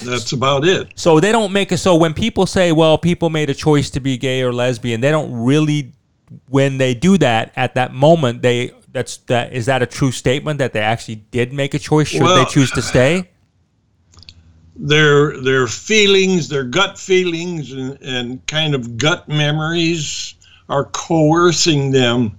That's 0.04 0.32
about 0.32 0.66
it. 0.66 0.88
So 0.96 1.20
they 1.20 1.32
don't 1.32 1.52
make 1.52 1.72
it 1.72 1.78
so 1.78 1.96
when 1.96 2.14
people 2.14 2.46
say, 2.46 2.72
well, 2.72 2.98
people 2.98 3.30
made 3.30 3.50
a 3.50 3.54
choice 3.54 3.90
to 3.92 4.00
be 4.00 4.18
gay 4.18 4.42
or 4.42 4.54
lesbian, 4.54 5.02
they 5.02 5.12
don't 5.12 5.44
really 5.44 5.94
when 6.50 6.78
they 6.78 6.94
do 6.94 7.18
that 7.20 7.52
at 7.56 7.76
that 7.76 7.94
moment, 7.94 8.42
they 8.42 8.72
that's 8.92 9.18
that 9.28 9.54
is 9.54 9.66
that 9.66 9.82
a 9.82 9.86
true 9.86 10.12
statement 10.12 10.60
that 10.60 10.74
they 10.74 10.80
actually 10.80 11.16
did 11.16 11.54
make 11.54 11.74
a 11.74 11.80
choice 11.80 12.08
should 12.08 12.22
Well- 12.22 12.44
they 12.44 12.50
choose 12.50 12.72
to 12.72 12.82
stay? 12.82 13.30
Their 14.76 15.40
their 15.42 15.68
feelings, 15.68 16.50
their 16.50 16.64
gut 16.64 16.98
feelings 16.98 17.72
and, 17.72 17.98
and 18.02 18.46
kind 18.48 18.74
of 18.74 18.98
gut 18.98 19.30
memories 19.30 20.34
are 20.68 20.86
coercing 20.86 21.92
them 21.92 22.36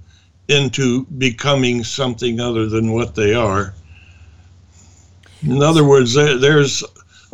into 0.48 1.04
becoming 1.18 1.84
something 1.84 2.40
other 2.40 2.66
than 2.66 2.92
what 2.92 3.14
they 3.14 3.34
are. 3.34 3.74
In 5.42 5.62
other 5.62 5.84
words, 5.84 6.14
there, 6.14 6.36
there's 6.36 6.82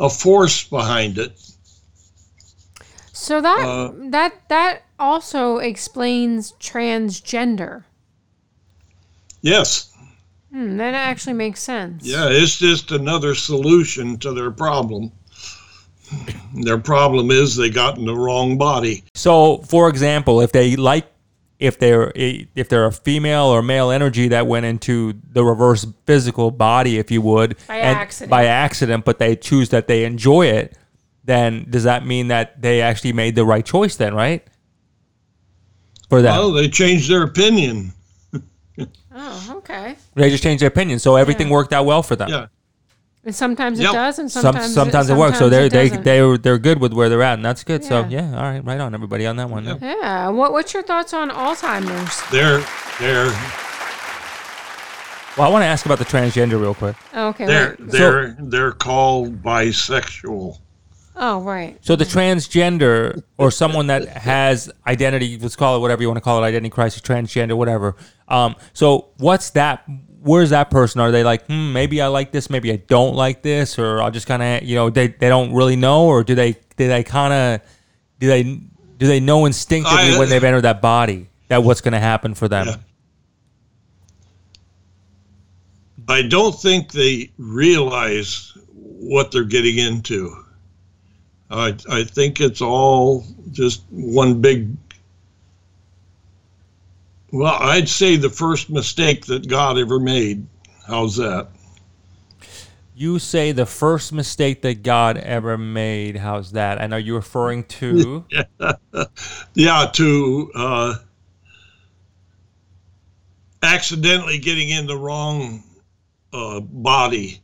a 0.01 0.09
force 0.09 0.63
behind 0.63 1.17
it. 1.17 1.39
So 3.13 3.39
that 3.39 3.65
Uh, 3.65 3.91
that 4.09 4.33
that 4.49 4.81
also 4.99 5.57
explains 5.57 6.53
transgender. 6.59 7.83
Yes. 9.41 9.89
Hmm, 10.51 10.77
that 10.77 10.93
actually 10.95 11.33
makes 11.33 11.61
sense. 11.61 12.03
Yeah, 12.03 12.27
it's 12.29 12.57
just 12.57 12.91
another 12.91 13.35
solution 13.35 14.17
to 14.17 14.33
their 14.33 14.51
problem. 14.51 15.11
Their 16.53 16.77
problem 16.77 17.31
is 17.31 17.55
they 17.55 17.69
got 17.69 17.97
in 17.97 18.05
the 18.05 18.15
wrong 18.15 18.57
body. 18.57 19.03
So, 19.15 19.59
for 19.59 19.87
example, 19.87 20.41
if 20.41 20.51
they 20.51 20.75
like 20.75 21.07
if 21.61 21.79
they're 21.79 22.11
a- 22.17 22.47
if 22.55 22.67
they're 22.69 22.85
a 22.85 22.91
female 22.91 23.45
or 23.45 23.61
male 23.61 23.91
energy 23.91 24.27
that 24.29 24.47
went 24.47 24.65
into 24.65 25.13
the 25.31 25.43
reverse 25.45 25.85
physical 26.05 26.51
body, 26.51 26.97
if 26.97 27.09
you 27.11 27.21
would, 27.21 27.55
By 27.67 27.77
and- 27.77 27.97
accident. 27.97 28.29
by 28.31 28.45
accident, 28.45 29.05
but 29.05 29.19
they 29.19 29.35
choose 29.35 29.69
that 29.69 29.87
they 29.87 30.03
enjoy 30.03 30.47
it, 30.47 30.75
then 31.23 31.67
does 31.69 31.83
that 31.83 32.05
mean 32.05 32.27
that 32.29 32.61
they 32.61 32.81
actually 32.81 33.13
made 33.13 33.35
the 33.35 33.45
right 33.45 33.63
choice? 33.65 33.95
Then, 33.95 34.13
right? 34.15 34.43
For 36.09 36.21
that, 36.21 36.31
Well, 36.37 36.51
they 36.51 36.67
changed 36.67 37.09
their 37.09 37.23
opinion. 37.23 37.93
Oh, 39.13 39.53
okay. 39.57 39.95
they 40.15 40.29
just 40.29 40.41
changed 40.41 40.61
their 40.61 40.69
opinion, 40.69 40.97
so 40.99 41.15
everything 41.17 41.47
Yeah. 41.47 41.53
worked 41.53 41.73
out 41.73 41.85
well 41.85 42.01
for 42.01 42.15
them. 42.15 42.29
Yeah. 42.29 42.45
And 43.23 43.35
sometimes 43.35 43.79
it 43.79 43.83
Yep. 43.83 43.91
does, 43.93 44.19
and 44.19 44.31
Some, 44.31 44.41
sometimes 44.41 44.73
sometimes, 44.73 45.09
it 45.11 45.15
works, 45.15 45.37
so 45.37 45.47
they're 45.47 45.65
it 45.65 45.71
they 45.71 45.89
doesn't. 45.89 46.03
they're 46.03 46.37
they're 46.39 46.57
good 46.57 46.79
with 46.81 46.91
where 46.91 47.07
they're 47.07 47.21
at, 47.21 47.35
and 47.35 47.45
that's 47.45 47.63
good. 47.63 47.83
So 47.83 47.99
Yeah. 48.09 48.31
yeah, 48.31 48.35
all 48.35 48.43
right, 48.51 48.65
right 48.65 48.79
on 48.79 48.95
everybody 48.95 49.27
on 49.27 49.35
that 49.35 49.47
one. 49.49 49.63
Yeah. 49.65 49.75
Yeah. 49.79 50.29
What 50.29 50.53
What's 50.53 50.73
your 50.73 50.81
thoughts 50.81 51.13
on 51.13 51.29
Alzheimer's? 51.29 52.19
They're 52.31 52.63
they're 52.99 53.31
Well, 55.37 55.47
I 55.47 55.51
want 55.51 55.61
to 55.63 55.67
ask 55.67 55.85
about 55.85 55.99
the 55.99 56.05
transgender 56.05 56.59
real 56.59 56.73
quick. 56.73 56.95
Oh, 57.13 57.27
okay. 57.29 57.45
they're 57.45 57.75
wait. 57.79 57.91
they're 57.91 58.35
they're 58.39 58.71
called 58.71 59.41
bisexual. 59.43 60.57
Oh, 61.15 61.41
right. 61.41 61.77
So 61.81 61.95
the 61.95 62.05
transgender 62.05 63.21
or 63.37 63.51
someone 63.51 63.87
that 63.87 64.07
has 64.07 64.71
identity, 64.87 65.37
let's 65.37 65.55
call 65.55 65.77
it 65.77 65.79
whatever 65.79 66.01
you 66.01 66.07
want 66.07 66.17
to 66.17 66.21
call 66.21 66.41
it, 66.43 66.47
identity 66.47 66.69
crisis, 66.69 67.01
transgender, 67.01 67.53
whatever. 67.55 67.95
Um, 68.27 68.55
so 68.73 69.09
what's 69.17 69.51
that? 69.51 69.83
Where's 70.23 70.51
that 70.51 70.69
person? 70.69 71.01
Are 71.01 71.11
they 71.11 71.23
like, 71.23 71.45
hmm, 71.47 71.73
maybe 71.73 72.01
I 72.01 72.07
like 72.07 72.31
this, 72.31 72.49
maybe 72.49 72.71
I 72.71 72.75
don't 72.75 73.15
like 73.15 73.41
this, 73.41 73.79
or 73.79 74.01
I'll 74.01 74.11
just 74.11 74.27
kind 74.27 74.43
of, 74.43 74.63
you 74.63 74.75
know, 74.75 74.89
they, 74.89 75.07
they 75.07 75.29
don't 75.29 75.53
really 75.53 75.75
know, 75.75 76.05
or 76.05 76.23
do 76.23 76.35
they 76.35 76.53
do 76.77 76.87
they 76.87 77.03
kind 77.03 77.33
of 77.33 77.61
do 78.19 78.27
they 78.27 78.43
do 78.43 79.07
they 79.07 79.19
know 79.19 79.45
instinctively 79.45 80.13
I- 80.13 80.19
when 80.19 80.29
they've 80.29 80.43
entered 80.43 80.61
that 80.61 80.81
body 80.81 81.27
that 81.47 81.63
what's 81.63 81.81
going 81.81 81.93
to 81.93 81.99
happen 81.99 82.35
for 82.35 82.47
them? 82.47 82.67
Yeah. 82.67 82.75
I 86.07 86.21
don't 86.23 86.53
think 86.59 86.91
they 86.91 87.31
realize 87.37 88.53
what 88.73 89.31
they're 89.31 89.43
getting 89.43 89.77
into. 89.77 90.35
I 91.49 91.75
I 91.89 92.03
think 92.03 92.39
it's 92.39 92.61
all 92.61 93.25
just 93.51 93.83
one 93.89 94.41
big. 94.41 94.69
Well, 97.31 97.55
I'd 97.59 97.87
say 97.89 98.17
the 98.17 98.29
first 98.29 98.69
mistake 98.69 99.25
that 99.27 99.47
God 99.47 99.77
ever 99.77 99.99
made. 99.99 100.45
How's 100.85 101.15
that? 101.17 101.47
You 102.93 103.17
say 103.19 103.51
the 103.51 103.65
first 103.65 104.13
mistake 104.13 104.61
that 104.61 104.83
God 104.83 105.17
ever 105.17 105.57
made. 105.57 106.17
How's 106.17 106.51
that? 106.51 106.77
And 106.77 106.93
are 106.93 106.99
you 106.99 107.15
referring 107.15 107.63
to? 107.65 108.25
Yeah, 109.55 109.89
to 109.93 110.51
uh, 110.55 110.95
accidentally 113.63 114.37
getting 114.37 114.69
in 114.69 114.85
the 114.85 114.97
wrong 114.97 115.63
uh, 116.33 116.59
body. 116.59 117.41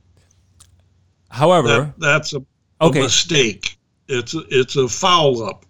However, 1.30 1.68
That, 1.68 2.00
that's 2.00 2.34
a, 2.34 2.42
a 2.82 2.92
mistake. 2.92 3.78
It's 4.08 4.36
a, 4.36 4.44
it's 4.50 4.76
a 4.76 4.88
foul 4.88 5.44
up. 5.44 5.66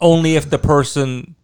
only 0.00 0.34
if 0.36 0.50
the 0.50 0.58
person 0.58 1.35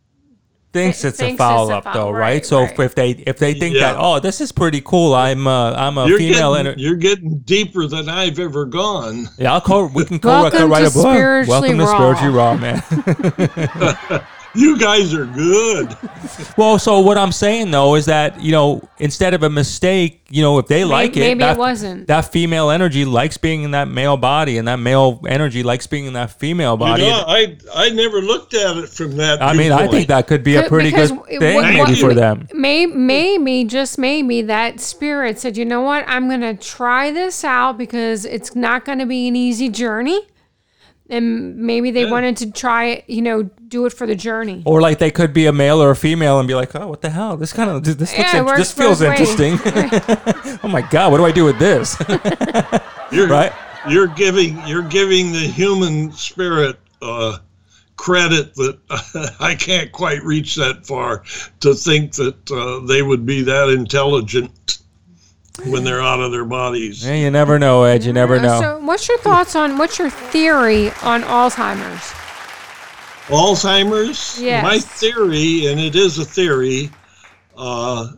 thinks 0.73 1.03
Th- 1.03 1.11
it's 1.13 1.21
a 1.21 1.25
thinks 1.25 1.39
foul 1.39 1.65
it's 1.65 1.71
a 1.73 1.77
up 1.77 1.85
foul- 1.85 1.95
though 1.95 2.11
right, 2.11 2.19
right, 2.21 2.47
so 2.47 2.63
right. 2.63 2.73
if, 2.73 2.81
if 2.81 2.95
they 2.95 3.11
if 3.11 3.39
they 3.39 3.55
think 3.55 3.75
Yeah. 3.75 3.93
that 3.93 3.97
oh 3.99 4.19
this 4.21 4.41
is 4.41 4.53
pretty 4.53 4.81
cool 4.81 5.15
i'm 5.15 5.47
uh, 5.47 5.73
i'm 5.75 5.99
a 5.99 6.07
You're 6.09 6.19
female 6.19 6.55
getting, 6.55 6.73
ener- 6.73 6.79
you're 6.79 6.97
getting 6.97 7.39
deeper 7.41 7.87
than 7.87 8.09
I've 8.09 8.39
ever 8.39 8.65
gone. 8.65 9.29
yeah 9.39 9.53
i'll 9.53 9.61
call 9.61 9.87
we 9.89 10.05
can 10.05 10.19
co- 10.19 10.29
Welcome 10.29 10.71
write 10.71 10.83
a 10.87 10.91
book 10.91 11.03
Spiritually 11.13 11.75
welcome 11.75 11.79
to 11.79 11.85
Raw. 11.85 12.15
spiritually 12.15 12.35
raw 12.35 12.57
man 12.57 14.25
You 14.55 14.79
guys 14.79 15.15
are 15.15 15.25
good. 15.27 15.97
well 16.57 16.79
so 16.79 17.01
what 17.01 17.17
i'm 17.19 17.33
saying 17.33 17.71
though 17.71 17.95
is 17.95 18.07
that 18.07 18.41
you 18.41 18.53
know 18.53 18.87
instead 18.99 19.35
of 19.35 19.43
a 19.43 19.51
mistake 19.51 20.21
you 20.31 20.43
know 20.43 20.59
if 20.59 20.67
they 20.67 20.85
like 20.85 21.17
it 21.17 21.21
maybe 21.21 21.43
it 21.43 21.47
that, 21.47 21.59
wasn't. 21.59 22.07
that 22.07 22.23
female 22.33 22.71
energy 22.71 23.05
likes 23.05 23.37
being 23.37 23.63
in 23.63 23.71
that 23.73 23.89
male 23.89 24.17
body 24.17 24.59
and 24.59 24.69
that 24.69 24.77
male 24.79 25.21
energy 25.29 25.63
likes 25.63 25.87
being 25.87 26.05
in 26.07 26.13
that 26.13 26.31
female 26.39 26.73
You 26.73 26.79
body 26.79 27.03
know, 27.03 27.25
I 27.27 27.57
I 27.75 27.91
never 27.91 28.21
looked 28.21 28.55
at 28.55 28.77
it 28.77 28.89
from 28.89 29.17
that. 29.17 29.43
i 29.43 29.53
mean 29.55 29.73
i 29.73 29.87
think 29.89 30.09
that 30.09 30.27
could 30.27 30.45
be 30.45 30.57
a 30.57 30.69
pretty 30.69 30.91
because 30.91 31.11
good 31.13 31.23
it- 31.29 31.39
thing 31.41 31.55
what- 31.57 31.65
maybe 31.65 31.79
what- 31.79 31.99
for 31.99 32.15
them 32.15 32.49
May, 32.53 32.87
maybe, 32.87 33.65
just 33.65 33.99
maybe, 33.99 34.43
that 34.43 34.79
spirit 34.81 35.39
said, 35.39 35.57
you 35.57 35.65
know 35.65 35.81
what? 35.81 36.05
I'm 36.07 36.29
going 36.29 36.41
to 36.43 36.55
try 36.55 37.11
this 37.11 37.45
out 37.45 37.77
because 37.79 38.25
it's 38.25 38.55
not 38.55 38.85
going 38.85 38.99
to 38.99 39.07
be 39.07 39.27
an 39.29 39.35
easy 39.37 39.69
journey. 39.69 40.21
And 41.11 41.59
maybe 41.59 41.91
they 41.91 42.11
wanted 42.11 42.39
to 42.39 42.53
try 42.53 42.85
it, 42.87 43.05
you 43.07 43.21
know, 43.21 43.43
do 43.43 43.85
it 43.87 43.93
for 43.93 44.07
the 44.07 44.15
journey. 44.15 44.63
Or 44.65 44.81
like 44.81 44.99
they 44.99 45.11
could 45.11 45.35
be 45.35 45.47
a 45.47 45.53
male 45.53 45.83
or 45.83 45.91
a 45.91 45.97
female 45.97 46.39
and 46.39 46.49
be 46.49 46.55
like, 46.55 46.75
oh, 46.75 46.89
what 46.89 47.03
the 47.03 47.11
hell? 47.11 47.37
This 47.37 47.53
kind 47.53 47.69
of 47.69 47.85
this 47.85 47.99
looks 47.99 48.13
Yeah, 48.13 48.37
it 48.37 48.49
in- 48.49 48.57
this 48.57 48.73
feels 48.73 49.01
both 49.01 49.11
interesting. 49.11 49.59
oh 50.63 50.69
my 50.69 50.81
god, 50.91 51.11
what 51.11 51.19
do 51.19 51.25
I 51.25 51.33
do 51.33 51.45
with 51.45 51.59
this? 51.59 51.97
you're 53.13 53.29
right? 53.29 53.53
You're 53.89 54.07
giving 54.07 54.61
you're 54.67 54.89
giving 54.89 55.33
the 55.33 55.41
human 55.41 56.13
spirit 56.13 56.79
uh, 57.03 57.39
credit 57.97 58.55
that 58.55 58.79
I 59.41 59.55
can't 59.55 59.93
quite 59.93 60.23
reach 60.23 60.55
that 60.57 60.87
far 60.87 61.25
to 61.61 61.75
think 61.75 62.15
that 62.15 62.51
uh, 62.51 62.87
they 62.87 63.03
would 63.03 63.27
be 63.27 63.43
that 63.43 63.69
intelligent 63.69 64.79
when 65.67 65.85
they're 65.85 66.01
out 66.01 66.21
of 66.21 66.33
their 66.33 66.45
bodies. 66.45 67.05
Yeah, 67.05 67.15
you 67.15 67.31
never 67.31 67.59
know, 67.59 67.85
Ed. 67.85 68.05
You 68.05 68.13
never 68.13 68.41
know. 68.41 68.61
So, 68.61 68.79
what's 68.81 69.09
your 69.09 69.19
thoughts 69.19 69.55
on 69.55 69.79
what's 69.79 69.99
your 69.99 70.11
theory 70.11 70.89
on 71.03 71.23
Alzheimer's? 71.23 72.13
Alzheimer's. 73.27 74.41
Yes. 74.41 74.63
My 74.63 74.79
theory, 74.79 75.67
and 75.67 75.79
it 75.79 75.95
is 75.95 76.19
a 76.19 76.25
theory, 76.25 76.91
uh, 77.57 78.09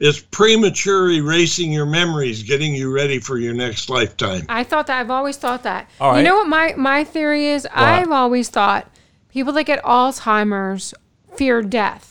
is 0.00 0.20
premature 0.20 1.10
erasing 1.10 1.70
your 1.70 1.86
memories, 1.86 2.42
getting 2.42 2.74
you 2.74 2.92
ready 2.92 3.18
for 3.18 3.38
your 3.38 3.52
next 3.52 3.90
lifetime. 3.90 4.46
I 4.48 4.64
thought 4.64 4.86
that 4.86 4.98
I've 4.98 5.10
always 5.10 5.36
thought 5.36 5.62
that. 5.64 5.90
All 6.00 6.16
You 6.16 6.22
know 6.22 6.36
what 6.36 6.48
my 6.48 6.74
my 6.76 7.04
theory 7.04 7.48
is? 7.48 7.68
I've 7.72 8.10
always 8.10 8.48
thought 8.48 8.90
people 9.28 9.52
that 9.54 9.64
get 9.64 9.82
Alzheimer's 9.84 10.94
fear 11.36 11.62
death. 11.62 12.09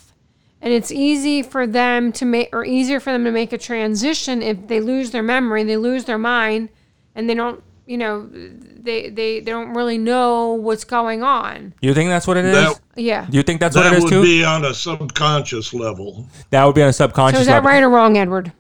And 0.62 0.74
it's 0.74 0.92
easy 0.92 1.42
for 1.42 1.66
them 1.66 2.12
to 2.14 2.26
make 2.26 2.50
or 2.52 2.66
easier 2.66 3.00
for 3.00 3.12
them 3.14 3.24
to 3.24 3.32
make 3.32 3.54
a 3.54 3.58
transition 3.58 4.42
if 4.42 4.68
they 4.68 4.82
lose 4.82 5.12
their 5.12 5.24
memory, 5.24 5.64
they 5.64 5.78
lose 5.78 6.04
their 6.06 6.18
mind 6.18 6.68
and 7.16 7.30
they 7.30 7.34
don't, 7.34 7.64
you 7.86 7.98
know, 7.98 8.28
they 8.32 9.10
they, 9.10 9.40
they 9.40 9.52
don't 9.52 9.74
really 9.74 9.98
know 9.98 10.52
what's 10.54 10.84
going 10.84 11.24
on. 11.24 11.74
you 11.82 11.94
think 11.94 12.10
that's 12.10 12.28
what 12.28 12.36
it 12.38 12.46
is? 12.46 12.54
That- 12.54 12.80
Yeah. 12.98 13.26
Do 13.30 13.38
you 13.38 13.44
think 13.44 13.62
that's 13.62 13.76
what 13.76 13.86
it 13.86 13.94
is 13.94 14.04
too? 14.04 14.10
That 14.10 14.16
would 14.18 14.24
too? 14.26 14.40
be 14.40 14.44
on 14.44 14.66
a 14.66 14.74
subconscious 14.74 15.74
level. 15.74 16.28
that 16.50 16.66
would 16.66 16.76
be 16.76 16.84
on 16.84 16.90
a 16.90 16.94
subconscious 16.94 17.38
So 17.38 17.42
is 17.42 17.48
that 17.48 17.64
level. 17.64 17.70
right 17.70 17.84
or 17.84 17.90
wrong, 17.90 18.18
Edward? 18.18 18.52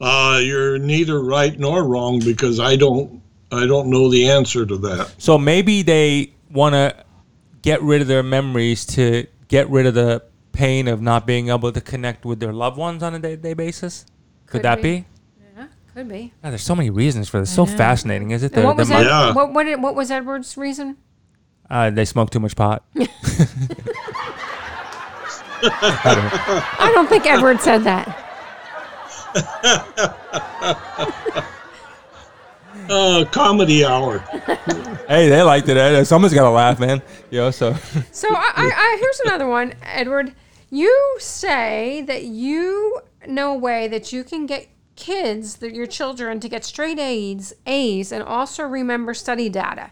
Uh, 0.00 0.40
you're 0.42 0.78
neither 0.78 1.22
right 1.22 1.58
nor 1.58 1.84
wrong 1.84 2.18
because 2.20 2.60
I 2.60 2.76
don't 2.76 3.22
I 3.52 3.66
don't 3.66 3.88
know 3.88 4.10
the 4.10 4.28
answer 4.28 4.66
to 4.66 4.76
that. 4.78 5.14
So 5.18 5.38
maybe 5.38 5.82
they 5.82 6.32
want 6.50 6.74
to 6.74 6.94
get 7.62 7.80
rid 7.82 8.02
of 8.02 8.08
their 8.08 8.22
memories 8.22 8.84
to 8.86 9.26
get 9.48 9.68
rid 9.70 9.86
of 9.86 9.94
the 9.94 10.22
pain 10.52 10.88
of 10.88 11.00
not 11.02 11.26
being 11.26 11.48
able 11.48 11.72
to 11.72 11.80
connect 11.80 12.24
with 12.24 12.40
their 12.40 12.52
loved 12.52 12.76
ones 12.76 13.02
on 13.02 13.14
a 13.14 13.18
day-to-day 13.18 13.54
basis. 13.54 14.06
Could, 14.46 14.52
Could 14.52 14.62
that 14.62 14.82
be. 14.82 15.00
be? 15.00 15.04
Yeah, 15.56 15.66
could 15.94 16.08
be. 16.08 16.32
God, 16.42 16.50
there's 16.50 16.62
so 16.62 16.76
many 16.76 16.90
reasons 16.90 17.28
for 17.28 17.40
this. 17.40 17.50
So 17.52 17.66
fascinating, 17.66 18.30
is 18.30 18.42
it? 18.42 18.52
The- 18.52 18.62
what 18.62 18.76
the 18.76 18.82
was 18.82 18.90
mi- 18.90 18.96
Ed, 18.96 19.06
Yeah. 19.06 19.32
what 19.32 19.52
what, 19.52 19.64
did, 19.64 19.82
what 19.82 19.94
was 19.94 20.10
Edward's 20.10 20.56
reason? 20.56 20.96
Uh, 21.68 21.90
they 21.90 22.04
smoke 22.04 22.30
too 22.30 22.40
much 22.40 22.56
pot. 22.56 22.84
I 25.66 26.90
don't 26.94 27.08
think 27.08 27.26
Edward 27.26 27.60
said 27.60 27.84
that. 27.84 28.20
Uh, 32.88 33.24
comedy 33.30 33.84
hour. 33.84 34.18
hey, 35.08 35.28
they 35.28 35.42
liked 35.42 35.68
it. 35.68 35.76
Ed. 35.76 36.04
Someone's 36.04 36.34
got 36.34 36.44
to 36.44 36.50
laugh, 36.50 36.78
man. 36.78 37.00
You 37.30 37.38
know, 37.40 37.50
so 37.50 37.74
So 38.12 38.28
I, 38.30 38.52
I, 38.56 38.70
I 38.76 38.96
here's 39.00 39.20
another 39.20 39.46
one, 39.48 39.74
Edward. 39.82 40.34
You 40.70 41.16
say 41.18 42.02
that 42.06 42.24
you 42.24 43.00
know 43.26 43.54
a 43.54 43.58
way 43.58 43.88
that 43.88 44.12
you 44.12 44.24
can 44.24 44.46
get 44.46 44.68
kids, 44.96 45.56
that 45.56 45.72
your 45.74 45.86
children, 45.86 46.40
to 46.40 46.48
get 46.48 46.64
straight 46.64 46.98
A's, 46.98 47.52
A's, 47.66 48.12
and 48.12 48.22
also 48.22 48.64
remember 48.64 49.14
study 49.14 49.48
data. 49.48 49.90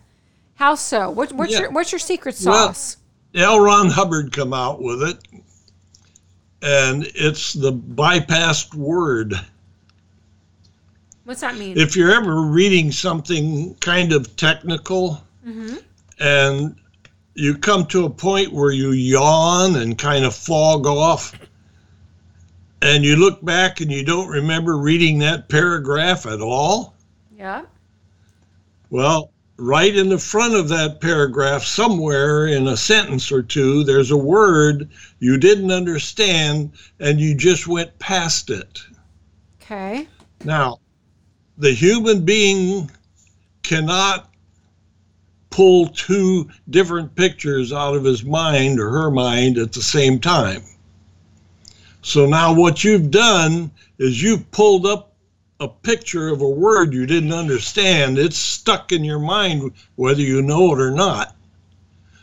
How 0.57 0.75
so? 0.75 1.11
What, 1.11 1.33
what's 1.33 1.53
Yeah. 1.53 1.61
your 1.61 1.71
what's 1.73 1.93
your 1.93 1.99
secret 1.99 2.37
Well- 2.45 2.69
sauce? 2.69 2.97
L. 3.35 3.61
Ron 3.61 3.89
Hubbard 3.89 4.31
come 4.33 4.53
out 4.53 4.83
with 4.83 5.03
it, 5.03 5.17
and 6.61 7.07
it's 7.15 7.55
the 7.55 7.73
bypassed 7.73 8.75
word. 8.75 9.35
What's 11.25 11.41
that 11.41 11.57
mean? 11.57 11.79
If 11.79 11.97
you're 11.97 12.13
ever 12.13 12.43
reading 12.43 12.93
something 12.93 13.75
kind 13.77 14.13
of 14.13 14.37
technical, 14.37 15.23
mm-hmm. 15.47 15.77
and 16.21 16.77
you 17.35 17.57
come 17.57 17.87
to 17.87 18.05
a 18.05 18.11
point 18.11 18.53
where 18.53 18.73
you 18.73 18.93
yawn 18.93 19.77
and 19.77 19.97
kind 19.97 20.25
of 20.25 20.35
fog 20.35 20.87
off, 20.87 21.33
and 22.83 23.05
you 23.05 23.17
look 23.17 23.45
back 23.45 23.81
and 23.81 23.91
you 23.91 24.05
don't 24.05 24.29
remember 24.29 24.77
reading 24.77 25.19
that 25.21 25.49
paragraph 25.49 26.27
at 26.27 26.41
all, 26.41 26.95
yeah. 27.37 27.65
Well, 28.91 29.33
right 29.57 29.97
in 29.97 30.09
the 30.11 30.19
front 30.19 30.55
of 30.55 30.69
that 30.69 31.01
paragraph, 31.01 31.65
somewhere 31.65 32.47
in 32.47 32.69
a 32.69 32.77
sentence 32.77 33.33
or 33.33 33.43
two, 33.43 33.85
there's 33.85 34.11
a 34.11 34.17
word 34.17 34.91
you 35.19 35.39
didn't 35.39 35.73
understand 35.73 36.73
and 37.01 37.19
you 37.19 37.35
just 37.35 37.67
went 37.67 37.99
past 37.99 38.51
it. 38.51 38.81
Okay. 39.61 40.07
Now, 40.45 40.79
the 41.59 41.73
human 41.73 42.25
being 42.25 42.91
cannot 43.63 44.31
pull 45.51 45.89
two 45.89 46.49
different 46.71 47.15
pictures 47.15 47.73
out 47.73 47.95
of 47.95 48.05
his 48.05 48.25
mind 48.25 48.81
or 48.81 48.91
her 48.91 49.11
mind 49.11 49.59
at 49.59 49.73
the 49.73 49.83
same 49.83 50.19
time. 50.19 50.63
So 52.01 52.27
now 52.27 52.53
what 52.53 52.83
you've 52.83 53.11
done 53.11 53.71
is 53.99 54.23
you've 54.23 54.51
pulled 54.51 54.87
up 54.87 55.15
a 55.61 55.69
picture 55.69 56.29
of 56.29 56.41
a 56.41 56.49
word 56.49 56.93
you 56.93 57.07
didn't 57.07 57.33
understand. 57.33 58.19
It's 58.19 58.37
stuck 58.37 58.91
in 58.91 59.05
your 59.05 59.21
mind 59.21 59.73
whether 59.95 60.23
you 60.23 60.43
know 60.43 60.73
it 60.75 60.81
or 60.81 60.91
not. 60.91 61.37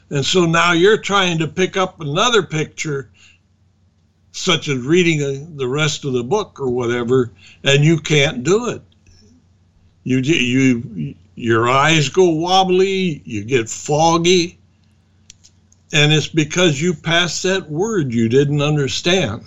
And 0.09 0.25
so 0.25 0.45
now 0.45 0.73
you're 0.73 0.97
trying 0.97 1.37
to 1.37 1.47
pick 1.47 1.77
up 1.77 2.01
another 2.01 2.43
picture 2.43 3.11
such 4.31 4.67
as 4.67 4.79
reading 4.79 5.21
uh 5.21 5.45
the 5.55 5.67
rest 5.67 6.03
of 6.03 6.13
the 6.13 6.23
book 6.23 6.59
or 6.59 6.69
whatever, 6.69 7.31
and 7.63 7.83
you 7.83 7.97
can't 7.99 8.43
do 8.43 8.69
it. 8.69 8.81
You 10.03 10.19
you 10.19 11.15
your 11.35 11.69
eyes 11.69 12.09
go 12.09 12.29
wobbly, 12.29 13.21
you 13.25 13.43
get 13.43 13.69
foggy, 13.69 14.57
and 15.93 16.11
it's 16.11 16.27
because 16.27 16.81
you 16.81 16.93
passed 16.93 17.43
that 17.43 17.69
word 17.69 18.13
you 18.13 18.29
didn't 18.29 18.61
understand. 18.61 19.43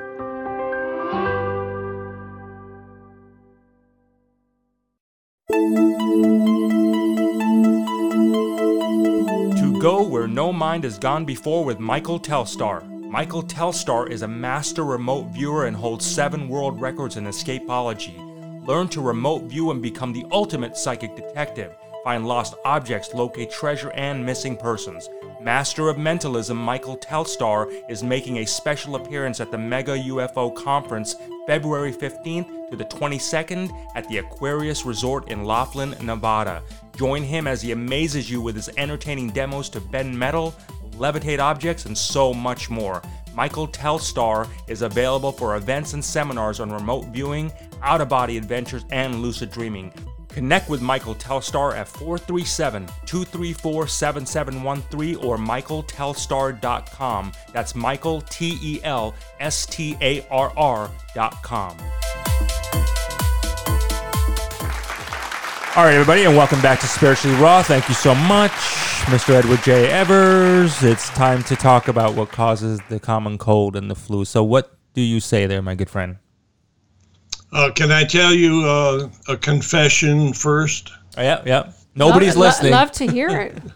has 10.70 11.00
gone 11.00 11.24
before 11.24 11.64
with 11.64 11.80
Michael 11.80 12.20
Telstar. 12.20 12.88
Michael 13.10 13.42
Telstar 13.42 14.08
is 14.08 14.22
a 14.22 14.28
master 14.28 14.84
remote 14.84 15.26
viewer 15.32 15.66
and 15.66 15.76
holds 15.76 16.06
seven 16.06 16.48
world 16.48 16.80
records 16.80 17.16
in 17.16 17.24
escapology. 17.24 18.14
Learn 18.64 18.86
to 18.90 19.00
remote 19.00 19.42
view 19.42 19.72
and 19.72 19.82
become 19.82 20.12
the 20.12 20.24
ultimate 20.30 20.76
psychic 20.76 21.16
detective. 21.16 21.74
Find 22.02 22.26
lost 22.26 22.54
objects, 22.64 23.12
locate 23.12 23.50
treasure, 23.50 23.90
and 23.92 24.24
missing 24.24 24.56
persons. 24.56 25.10
Master 25.40 25.88
of 25.88 25.98
Mentalism 25.98 26.56
Michael 26.56 26.96
Telstar 26.96 27.70
is 27.88 28.02
making 28.02 28.38
a 28.38 28.46
special 28.46 28.96
appearance 28.96 29.40
at 29.40 29.50
the 29.50 29.58
Mega 29.58 29.98
UFO 29.98 30.54
Conference 30.54 31.16
February 31.46 31.92
15th 31.92 32.70
to 32.70 32.76
the 32.76 32.84
22nd 32.84 33.70
at 33.94 34.08
the 34.08 34.18
Aquarius 34.18 34.84
Resort 34.84 35.30
in 35.30 35.44
Laughlin, 35.44 35.94
Nevada. 36.02 36.62
Join 36.96 37.22
him 37.22 37.46
as 37.46 37.62
he 37.62 37.72
amazes 37.72 38.30
you 38.30 38.40
with 38.40 38.54
his 38.54 38.70
entertaining 38.76 39.30
demos 39.30 39.68
to 39.70 39.80
bend 39.80 40.18
metal, 40.18 40.54
levitate 40.92 41.38
objects, 41.38 41.86
and 41.86 41.96
so 41.96 42.32
much 42.32 42.70
more. 42.70 43.02
Michael 43.34 43.68
Telstar 43.68 44.48
is 44.68 44.82
available 44.82 45.32
for 45.32 45.56
events 45.56 45.94
and 45.94 46.04
seminars 46.04 46.60
on 46.60 46.70
remote 46.70 47.06
viewing, 47.06 47.52
out 47.82 48.00
of 48.00 48.08
body 48.08 48.36
adventures, 48.36 48.84
and 48.90 49.22
lucid 49.22 49.50
dreaming. 49.50 49.92
Connect 50.32 50.68
with 50.68 50.80
Michael 50.80 51.14
Telstar 51.14 51.74
at 51.74 51.88
437 51.88 52.86
234 53.06 53.86
7713 53.86 55.16
or 55.24 55.36
michaeltelstar.com. 55.36 57.32
That's 57.52 57.74
Michael, 57.74 58.20
T 58.22 58.58
E 58.62 58.80
L 58.84 59.14
S 59.40 59.66
T 59.66 59.96
A 60.00 60.26
R 60.30 60.52
R.com. 60.56 61.76
All 65.76 65.84
right, 65.84 65.94
everybody, 65.94 66.24
and 66.24 66.36
welcome 66.36 66.60
back 66.60 66.80
to 66.80 66.86
Spiritually 66.86 67.36
Raw. 67.40 67.62
Thank 67.62 67.88
you 67.88 67.94
so 67.94 68.12
much, 68.12 68.50
Mr. 69.06 69.34
Edward 69.34 69.62
J. 69.62 69.88
Evers. 69.88 70.82
It's 70.82 71.10
time 71.10 71.44
to 71.44 71.54
talk 71.54 71.86
about 71.86 72.14
what 72.14 72.30
causes 72.30 72.80
the 72.88 72.98
common 72.98 73.38
cold 73.38 73.76
and 73.76 73.88
the 73.88 73.94
flu. 73.94 74.24
So, 74.24 74.42
what 74.42 74.76
do 74.94 75.00
you 75.00 75.20
say 75.20 75.46
there, 75.46 75.62
my 75.62 75.76
good 75.76 75.88
friend? 75.88 76.16
Uh, 77.52 77.70
can 77.74 77.90
I 77.90 78.04
tell 78.04 78.32
you 78.32 78.62
uh, 78.64 79.08
a 79.28 79.36
confession 79.36 80.32
first? 80.32 80.92
Oh, 81.16 81.22
yeah, 81.22 81.42
yeah. 81.44 81.72
Nobody's 81.94 82.36
Love- 82.36 82.36
lo- 82.36 82.46
listening. 82.46 82.72
Love 82.72 82.92
to 82.92 83.06
hear 83.06 83.28
it. 83.28 83.56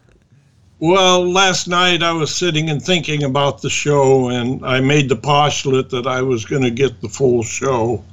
Well, 0.81 1.27
last 1.31 1.67
night 1.67 2.03
I 2.03 2.13
was 2.13 2.35
sitting 2.35 2.69
and 2.69 2.83
thinking 2.83 3.23
about 3.23 3.63
the 3.63 3.71
show, 3.71 4.29
and 4.29 4.67
I 4.67 4.81
made 4.81 5.09
the 5.09 5.17
postulate 5.17 5.89
that 5.91 6.07
I 6.07 6.21
was 6.21 6.45
going 6.45 6.63
to 6.63 6.71
get 6.71 7.01
the 7.01 7.09
full 7.09 7.43
show. 7.43 8.05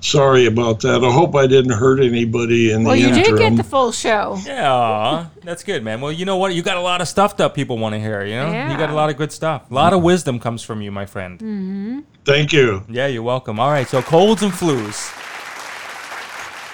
Sorry 0.00 0.46
about 0.46 0.80
that. 0.80 1.04
I 1.04 1.12
hope 1.12 1.36
I 1.36 1.46
didn't 1.46 1.72
hurt 1.72 2.00
anybody 2.00 2.72
in 2.72 2.82
Well, 2.84 2.94
the 2.96 3.00
you 3.02 3.14
did 3.14 3.36
get 3.38 3.56
the 3.56 3.62
full 3.62 3.92
show. 3.92 4.38
Yeah, 4.44 5.26
that's 5.44 5.62
good, 5.62 5.84
man. 5.84 6.00
Well, 6.00 6.10
you 6.10 6.24
know 6.24 6.36
what? 6.36 6.54
You 6.54 6.62
got 6.62 6.78
a 6.78 6.80
lot 6.80 7.00
of 7.00 7.06
stuff 7.06 7.36
that 7.36 7.54
people 7.54 7.78
want 7.78 7.94
to 7.94 8.00
hear. 8.00 8.24
You 8.24 8.36
know, 8.36 8.48
you 8.70 8.76
got 8.76 8.90
a 8.90 8.94
lot 8.94 9.10
of 9.10 9.16
good 9.16 9.30
stuff. 9.30 9.70
A 9.70 9.74
lot 9.74 9.92
of 9.92 10.02
wisdom 10.02 10.40
comes 10.40 10.62
from 10.62 10.80
you, 10.82 10.90
my 10.90 11.06
friend. 11.06 12.04
Thank 12.28 12.52
you. 12.52 12.84
Yeah, 12.90 13.06
you're 13.06 13.22
welcome. 13.22 13.58
All 13.58 13.70
right, 13.70 13.88
so 13.88 14.02
colds 14.02 14.42
and 14.42 14.52
flus. 14.52 15.14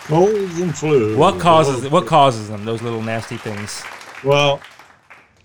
Colds 0.09 0.59
and 0.59 0.77
flu. 0.77 1.17
What 1.17 1.39
causes 1.41 1.89
what 1.91 2.07
causes 2.09 2.49
them? 2.49 2.65
Those 2.65 2.83
little 2.83 3.01
nasty 3.01 3.37
things. 3.37 3.85
Well, 4.25 4.61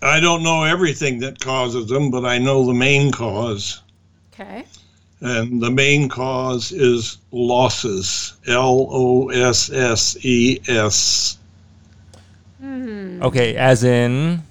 I 0.02 0.20
don't 0.20 0.42
know 0.42 0.64
everything 0.64 1.20
that 1.20 1.40
causes 1.40 1.86
them, 1.88 2.10
but 2.10 2.26
I 2.26 2.40
know 2.40 2.66
the 2.66 2.74
main 2.74 3.12
cause. 3.12 3.84
Okay. 4.34 4.66
And 5.22 5.62
the 5.62 5.70
main 5.70 6.10
cause 6.10 6.72
is 6.72 7.20
losses. 7.32 8.34
L 8.48 8.88
O 8.90 9.30
S 9.30 9.70
S 9.70 10.18
E 10.26 10.60
S. 10.68 11.38
Hmm. 12.60 13.22
Okay, 13.22 13.56
as 13.58 13.84
in. 13.84 14.42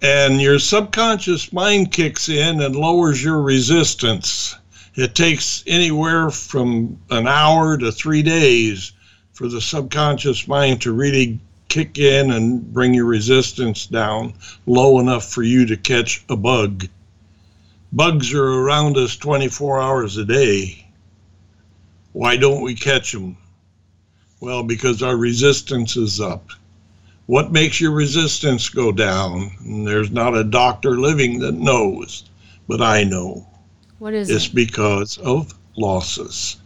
and 0.00 0.40
your 0.40 0.58
subconscious 0.58 1.52
mind 1.52 1.92
kicks 1.92 2.28
in 2.30 2.62
and 2.62 2.74
lowers 2.74 3.22
your 3.22 3.42
resistance. 3.42 4.56
It 4.94 5.14
takes 5.14 5.64
anywhere 5.66 6.28
from 6.28 6.98
an 7.08 7.26
hour 7.26 7.78
to 7.78 7.90
three 7.90 8.22
days 8.22 8.92
for 9.32 9.48
the 9.48 9.60
subconscious 9.60 10.46
mind 10.46 10.82
to 10.82 10.92
really 10.92 11.40
kick 11.70 11.98
in 11.98 12.30
and 12.30 12.70
bring 12.74 12.92
your 12.92 13.06
resistance 13.06 13.86
down 13.86 14.34
low 14.66 14.98
enough 14.98 15.32
for 15.32 15.42
you 15.42 15.64
to 15.64 15.78
catch 15.78 16.22
a 16.28 16.36
bug. 16.36 16.88
Bugs 17.90 18.34
are 18.34 18.44
around 18.44 18.98
us 18.98 19.16
24 19.16 19.80
hours 19.80 20.18
a 20.18 20.26
day. 20.26 20.86
Why 22.12 22.36
don't 22.36 22.60
we 22.60 22.74
catch 22.74 23.12
them? 23.12 23.38
Well, 24.40 24.62
because 24.62 25.02
our 25.02 25.16
resistance 25.16 25.96
is 25.96 26.20
up. 26.20 26.50
What 27.24 27.50
makes 27.50 27.80
your 27.80 27.92
resistance 27.92 28.68
go 28.68 28.92
down? 28.92 29.52
And 29.60 29.86
there's 29.86 30.10
not 30.10 30.36
a 30.36 30.44
doctor 30.44 30.98
living 30.98 31.38
that 31.38 31.54
knows, 31.54 32.24
but 32.68 32.82
I 32.82 33.04
know. 33.04 33.46
What 34.02 34.14
is 34.14 34.30
it? 34.30 34.34
It's 34.34 34.48
it? 34.48 34.54
because 34.56 35.16
of 35.18 35.54
losses. 35.76 36.56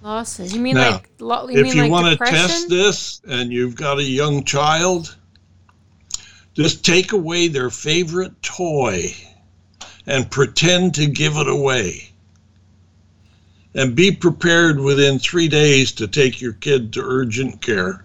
Losses. 0.00 0.54
You 0.54 0.60
mean 0.60 0.76
Now, 0.76 0.92
like 0.92 1.10
lo- 1.18 1.48
you 1.48 1.58
if 1.58 1.64
mean 1.64 1.74
you 1.74 1.82
like 1.82 1.90
want 1.90 2.16
to 2.16 2.24
test 2.24 2.68
this 2.68 3.20
and 3.26 3.52
you've 3.52 3.74
got 3.74 3.98
a 3.98 4.04
young 4.04 4.44
child, 4.44 5.16
just 6.54 6.84
take 6.84 7.10
away 7.10 7.48
their 7.48 7.68
favorite 7.68 8.40
toy 8.42 9.12
and 10.06 10.30
pretend 10.30 10.94
to 10.94 11.06
give 11.06 11.36
it 11.36 11.48
away. 11.48 12.10
and 13.74 13.96
be 13.96 14.12
prepared 14.12 14.78
within 14.78 15.18
three 15.18 15.48
days 15.48 15.90
to 15.90 16.06
take 16.06 16.40
your 16.40 16.52
kid 16.52 16.92
to 16.92 17.02
urgent 17.02 17.60
care. 17.60 18.04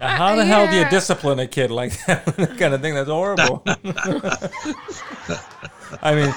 Uh, 0.00 0.08
how 0.08 0.34
the 0.34 0.44
hell 0.44 0.66
do 0.66 0.76
you 0.76 0.90
discipline 0.90 1.38
a 1.38 1.46
kid 1.46 1.70
like 1.70 2.04
that? 2.06 2.26
that 2.36 2.58
kind 2.58 2.74
of 2.74 2.80
thing. 2.80 2.94
That's 2.94 3.08
horrible. 3.08 3.64
I 6.02 6.14
mean, 6.14 6.34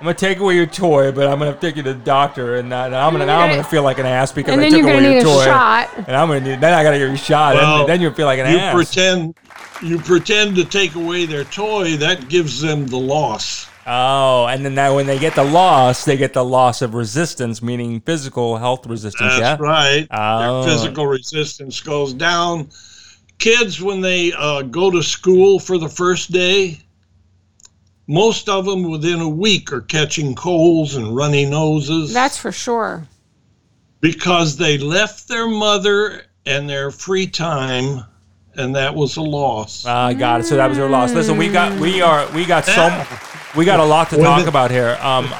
I'm 0.00 0.04
gonna 0.06 0.14
take 0.14 0.38
away 0.38 0.54
your 0.54 0.66
toy, 0.66 1.12
but 1.12 1.26
I'm 1.26 1.38
gonna 1.38 1.54
take 1.54 1.76
you 1.76 1.82
to 1.82 1.92
the 1.92 1.98
doctor, 2.00 2.56
and 2.56 2.68
now 2.70 2.88
now 2.88 3.06
I'm 3.06 3.12
gonna 3.12 3.26
now 3.26 3.40
I'm 3.40 3.50
gonna 3.50 3.64
feel 3.64 3.82
like 3.82 3.98
an 3.98 4.06
ass 4.06 4.32
because 4.32 4.52
And 4.52 4.60
I 4.60 4.64
then 4.64 4.72
took 4.72 4.80
you're 4.80 4.88
away 4.90 4.96
gonna 5.02 5.14
your 5.14 5.24
need 5.24 5.30
a 5.30 5.34
toy. 5.34 5.44
shot. 5.44 5.90
And 6.06 6.16
I'm 6.16 6.28
gonna 6.28 6.40
need 6.40 6.60
then 6.60 6.72
I 6.72 6.82
gotta 6.82 6.98
get 6.98 7.06
your 7.08 7.16
shot, 7.18 7.54
Well, 7.54 7.80
and 7.80 7.88
then 7.88 8.00
you'll 8.00 8.14
feel 8.14 8.26
like 8.26 8.38
an 8.38 8.46
ass 8.46 8.52
you 8.52 8.58
ass. 8.58 8.74
pretend 8.74 9.34
you 9.82 9.98
pretend 9.98 10.56
to 10.56 10.64
take 10.64 10.94
away 10.94 11.26
their 11.26 11.44
toy, 11.44 11.96
that 11.98 12.28
gives 12.28 12.60
them 12.60 12.86
the 12.86 12.96
loss. 12.98 13.66
Oh, 13.86 14.46
and 14.46 14.64
then 14.64 14.74
now 14.74 14.94
when 14.94 15.06
they 15.06 15.18
get 15.18 15.34
the 15.34 15.44
loss, 15.44 16.04
they 16.04 16.16
get 16.16 16.32
the 16.32 16.44
loss 16.44 16.80
of 16.82 16.94
resistance, 16.94 17.60
meaning 17.62 18.00
physical 18.00 18.56
health 18.56 18.86
resistance. 18.86 19.38
That's 19.38 19.60
yeah. 19.60 19.66
right. 19.66 20.06
Oh. 20.10 20.62
Their 20.62 20.72
physical 20.72 21.06
resistance 21.06 21.80
goes 21.80 22.12
down. 22.14 22.70
Kids, 23.38 23.80
when 23.82 24.00
they 24.00 24.32
uh, 24.36 24.62
go 24.62 24.90
to 24.90 25.02
school 25.02 25.58
for 25.58 25.78
the 25.78 25.88
first 25.88 26.30
day, 26.30 26.78
most 28.10 28.48
of 28.48 28.64
them 28.64 28.90
within 28.90 29.20
a 29.20 29.28
week 29.28 29.72
are 29.72 29.82
catching 29.82 30.34
colds 30.34 30.96
and 30.96 31.14
runny 31.14 31.46
noses 31.46 32.12
That's 32.12 32.36
for 32.36 32.50
sure. 32.50 33.06
because 34.00 34.56
they 34.56 34.78
left 34.78 35.28
their 35.28 35.46
mother 35.46 36.22
and 36.44 36.68
their 36.68 36.90
free 36.90 37.28
time, 37.28 38.04
and 38.56 38.74
that 38.74 38.96
was 38.96 39.16
a 39.16 39.22
loss. 39.22 39.84
Ah, 39.86 40.06
I 40.06 40.14
got 40.14 40.40
it. 40.40 40.44
So 40.44 40.56
that 40.56 40.66
was 40.66 40.76
your 40.76 40.90
loss. 40.90 41.12
Listen, 41.12 41.36
we 41.36 41.48
got 41.48 41.78
we 41.78 42.02
are 42.02 42.28
we 42.32 42.44
got 42.44 42.64
so 42.64 43.06
we 43.56 43.64
got 43.64 43.78
a 43.78 43.84
lot 43.84 44.10
to 44.10 44.16
talk 44.16 44.48
about 44.48 44.72
here. 44.72 44.98
Um, 45.00 45.32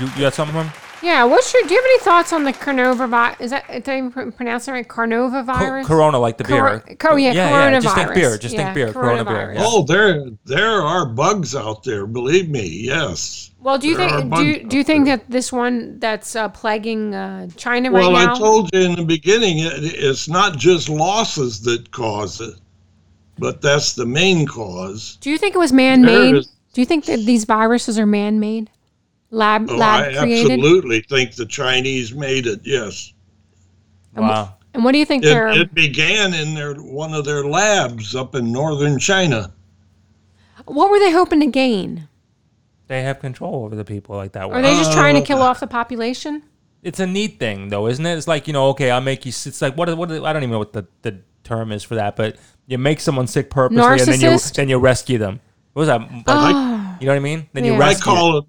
you, 0.00 0.06
you 0.06 0.20
got 0.20 0.32
something? 0.32 0.72
From? 1.04 1.12
Yeah. 1.12 1.24
What's 1.24 1.52
your? 1.52 1.62
Do 1.64 1.74
you 1.74 1.80
have 1.80 1.84
any 1.84 1.98
thoughts 2.00 2.32
on 2.32 2.44
the 2.44 2.52
Carnova? 2.52 3.40
Is 3.40 3.50
that 3.50 3.66
did 3.68 3.88
I 3.88 3.98
even 3.98 4.32
pronounce 4.32 4.66
it 4.68 4.72
right? 4.72 4.86
Carnova 4.88 5.44
Co- 5.46 5.52
virus. 5.54 5.86
corona, 5.86 6.18
like 6.18 6.38
the 6.38 6.44
beer. 6.44 6.80
Cor- 6.80 6.96
co- 6.96 7.16
yeah, 7.16 7.32
yeah, 7.32 7.80
Just 7.80 7.94
think 7.94 8.14
beer. 8.14 8.38
Just 8.38 8.54
Yeah, 8.54 8.64
think 8.64 8.74
beer. 8.74 8.92
Corona 8.92 9.24
beer. 9.24 9.34
coronavirus. 9.34 9.54
Yeah. 9.54 9.64
Oh, 9.66 9.82
there 9.84 10.24
there 10.44 10.80
are 10.82 11.06
bugs 11.06 11.54
out 11.54 11.84
there. 11.84 12.06
Believe 12.06 12.48
me, 12.48 12.66
yes. 12.66 13.50
Well, 13.60 13.78
do 13.78 13.88
you 13.88 13.96
There 13.96 14.08
think 14.10 14.34
do 14.34 14.42
you, 14.44 14.64
do 14.64 14.76
you 14.76 14.84
think 14.84 15.06
there. 15.06 15.16
that 15.16 15.30
this 15.30 15.50
one 15.50 15.98
that's 15.98 16.36
uh, 16.36 16.50
plaguing 16.50 17.14
uh, 17.14 17.48
China 17.56 17.90
Well, 17.90 18.12
right 18.12 18.26
now? 18.26 18.32
Well, 18.32 18.36
I 18.36 18.38
told 18.38 18.70
you 18.74 18.80
in 18.80 18.94
the 18.96 19.04
beginning, 19.04 19.58
it, 19.60 19.72
it's 19.82 20.28
not 20.28 20.58
just 20.58 20.90
losses 20.90 21.62
that 21.62 21.90
cause 21.90 22.42
it, 22.42 22.54
but 23.38 23.62
that's 23.62 23.94
the 23.94 24.04
main 24.04 24.46
cause. 24.46 25.16
do 25.22 25.30
you 25.30 25.38
think 25.38 25.54
it 25.54 25.58
was 25.58 25.72
man-made? 25.72 26.12
There 26.12 26.34
is- 26.36 26.48
Do 26.74 26.82
you 26.82 26.86
think 26.86 27.06
that 27.06 27.24
these 27.24 27.44
viruses 27.46 27.98
are 27.98 28.04
man-made, 28.06 28.68
lab 29.34 29.68
Oh, 29.70 29.76
lab 29.76 30.04
I 30.14 30.18
created? 30.22 30.60
absolutely 30.60 31.00
think 31.02 31.34
the 31.34 31.46
Chinese 31.46 32.14
made 32.14 32.46
it. 32.46 32.60
Yes, 32.64 33.12
Wow. 34.14 34.54
And 34.72 34.84
what 34.84 34.92
do 34.92 34.98
you 34.98 35.04
think 35.06 35.24
it, 35.24 35.28
they're? 35.28 35.48
it 35.48 35.74
began 35.74 36.34
in 36.34 36.54
their 36.54 36.74
one 36.74 37.14
of 37.14 37.24
their 37.24 37.44
labs 37.44 38.14
up 38.14 38.34
in 38.34 38.52
northern 38.52 38.98
China. 38.98 39.52
what 40.66 40.90
were 40.90 40.98
they 40.98 41.12
hoping 41.12 41.40
to 41.40 41.46
gain? 41.46 42.08
They 42.86 43.02
have 43.02 43.18
control 43.20 43.64
over 43.64 43.74
the 43.76 43.84
people 43.84 44.16
like 44.16 44.32
that. 44.32 44.44
Are 44.50 44.62
they 44.62 44.74
just 44.74 44.92
trying 44.92 45.14
to 45.14 45.20
Uh, 45.20 45.24
kill 45.24 45.42
off 45.42 45.60
the 45.60 45.66
population? 45.66 46.42
It's 46.82 47.00
a 47.00 47.06
neat 47.06 47.38
thing, 47.38 47.68
though, 47.70 47.86
isn't 47.86 48.04
it? 48.04 48.14
It's 48.16 48.28
like 48.28 48.46
you 48.46 48.52
know, 48.52 48.68
okay, 48.70 48.90
I'll 48.90 49.00
make 49.00 49.24
you. 49.24 49.30
It's 49.30 49.62
like 49.62 49.76
what? 49.76 49.96
What? 49.96 50.10
I 50.10 50.32
don't 50.32 50.42
even 50.42 50.50
know 50.50 50.58
what 50.58 50.72
the, 50.74 50.86
the 51.02 51.20
term 51.42 51.72
is 51.72 51.82
for 51.82 51.94
that, 51.94 52.14
but 52.14 52.36
you 52.66 52.76
make 52.78 53.00
someone 53.00 53.26
sick 53.26 53.48
purposely, 53.50 53.82
and 53.82 54.00
then 54.00 54.20
you 54.20 54.38
then 54.54 54.68
you 54.68 54.78
rescue 54.78 55.16
them. 55.18 55.40
What 55.72 55.80
was 55.80 55.88
that? 55.88 56.00
Like, 56.26 57.00
you 57.00 57.06
know 57.06 57.12
what 57.12 57.16
I 57.16 57.18
mean? 57.20 57.48
Then 57.54 57.64
you 57.64 57.72
Yeah. 57.72 57.78
I 57.78 57.88
rescue. 57.88 58.04
call 58.04 58.38
it 58.38 58.44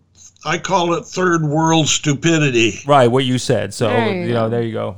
I 0.45 0.57
call 0.59 0.93
it 0.93 1.05
third 1.05 1.43
world 1.43 1.87
stupidity. 1.87 2.79
Right, 2.85 3.07
what 3.07 3.25
you 3.25 3.39
said. 3.39 3.73
So 3.73 3.89
There 3.89 4.13
you 4.15 4.27
you 4.27 4.33
know, 4.33 4.45
go. 4.45 4.49
there 4.49 4.61
you 4.63 4.73
go. 4.73 4.95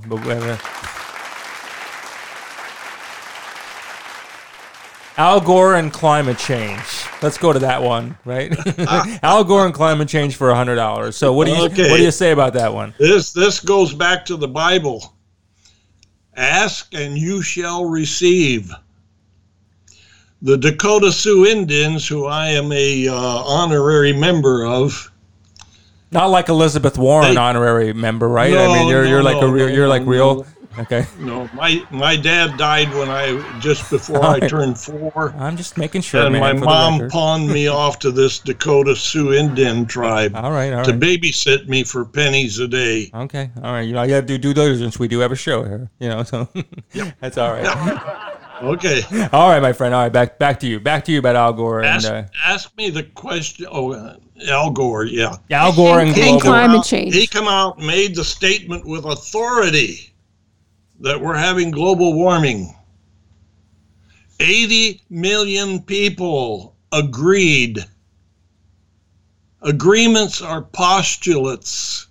Al 5.17 5.41
Gore 5.41 5.75
and 5.75 5.91
climate 5.91 6.37
change. 6.37 6.79
Let's 7.23 7.39
go 7.39 7.51
to 7.51 7.59
that 7.59 7.81
one, 7.81 8.17
right? 8.23 8.53
Al 9.23 9.43
Gore 9.43 9.65
and 9.65 9.73
climate 9.73 10.07
change 10.07 10.35
for 10.35 10.51
a 10.51 10.55
hundred 10.55 10.75
dollars. 10.75 11.15
So 11.15 11.33
what 11.33 11.45
do 11.47 11.53
you 11.53 11.63
Okay. 11.63 11.89
what 11.89 11.97
do 11.97 12.03
you 12.03 12.11
say 12.11 12.31
about 12.31 12.53
that 12.53 12.71
one? 12.73 12.93
This 12.99 13.31
this 13.33 13.59
goes 13.59 13.93
back 13.93 14.25
to 14.25 14.37
the 14.37 14.47
Bible. 14.47 15.15
Ask 16.35 16.93
and 16.93 17.17
you 17.17 17.41
shall 17.41 17.85
receive. 17.85 18.71
The 20.43 20.55
Dakota 20.55 21.11
Sioux 21.11 21.47
Indians, 21.47 22.07
who 22.07 22.27
I 22.27 22.49
am 22.49 22.71
a 22.71 23.07
uh, 23.07 23.15
honorary 23.15 24.13
member 24.13 24.67
of, 24.67 25.11
Not 26.11 26.27
like 26.29 26.49
Elizabeth 26.49 26.97
Warren 26.97 27.33
They- 27.33 27.37
honorary 27.39 27.93
member, 27.93 28.27
right? 28.27 28.53
I 28.53 28.67
mean, 28.67 28.87
you're 28.87 29.03
no, 29.03 29.09
you're 29.09 29.23
like 29.23 29.41
a 29.41 29.47
real 29.47 29.67
no, 29.67 29.73
you're 29.73 29.87
like 29.87 30.05
real. 30.05 30.35
no. 30.35 30.45
Okay, 30.79 31.07
no, 31.17 31.49
my 31.55 31.83
my 31.89 32.15
dad 32.15 32.55
died 32.57 32.93
when 32.93 33.09
I 33.09 33.59
just 33.59 33.89
before 33.89 34.23
I 34.23 34.39
turned 34.47 34.77
four, 34.77 35.33
I'm 35.35 35.57
just 35.57 35.75
making 35.75 36.01
sure, 36.01 36.21
and 36.21 36.33
man. 36.33 36.41
my 36.41 36.53
mom 36.53 37.09
pawned 37.09 37.47
me 37.49 37.67
off 37.67 37.97
to 37.99 38.11
this 38.11 38.37
Dakota 38.37 38.95
Sioux 38.95 39.33
Indian 39.33 39.87
tribe 39.87 40.35
All 40.35 40.51
right, 40.51 40.71
all 40.73 40.85
to 40.85 40.91
babysit 40.93 41.67
me 41.67 41.83
for 41.83 42.05
pennies 42.05 42.59
a 42.59 42.67
day. 42.67 43.09
Okay, 43.11 43.49
all 43.63 43.71
right. 43.73 43.81
You 43.87 43.93
know, 43.93 44.01
I 44.01 44.07
got 44.07 44.21
to 44.21 44.25
do 44.27 44.37
due 44.37 44.53
diligence. 44.53 44.99
We 44.99 45.07
do 45.07 45.17
have 45.19 45.31
a 45.31 45.35
show 45.35 45.63
here, 45.63 45.89
you 45.97 46.09
know, 46.09 46.21
so 46.21 46.47
that's 47.21 47.39
all 47.39 47.53
right. 47.53 48.33
Okay. 48.61 49.01
All 49.33 49.49
right, 49.49 49.61
my 49.61 49.73
friend. 49.73 49.93
All 49.93 50.01
right, 50.03 50.11
back 50.11 50.39
back 50.39 50.59
to 50.61 50.67
you. 50.67 50.79
Back 50.79 51.05
to 51.05 51.11
you 51.11 51.19
about 51.19 51.35
Al 51.35 51.53
Gore 51.53 51.79
and 51.79 51.87
Ask, 51.87 52.09
uh, 52.09 52.23
ask 52.45 52.75
me 52.77 52.89
the 52.89 53.03
question. 53.03 53.67
Oh, 53.69 53.93
uh, 53.93 54.17
Al 54.49 54.71
Gore, 54.71 55.05
yeah. 55.05 55.35
Al 55.51 55.73
Gore 55.75 55.99
and 55.99 56.09
And 56.09 56.15
global. 56.15 56.39
climate 56.41 56.79
out- 56.79 56.85
change. 56.85 57.13
He 57.13 57.27
come 57.27 57.47
out 57.47 57.79
made 57.79 58.15
the 58.15 58.23
statement 58.23 58.85
with 58.85 59.05
authority 59.05 60.11
that 60.99 61.19
we're 61.21 61.35
having 61.37 61.71
global 61.71 62.13
warming. 62.13 62.73
80 64.39 65.01
million 65.09 65.81
people 65.81 66.75
agreed. 66.91 67.83
Agreements 69.61 70.41
are 70.41 70.61
postulates. 70.61 72.07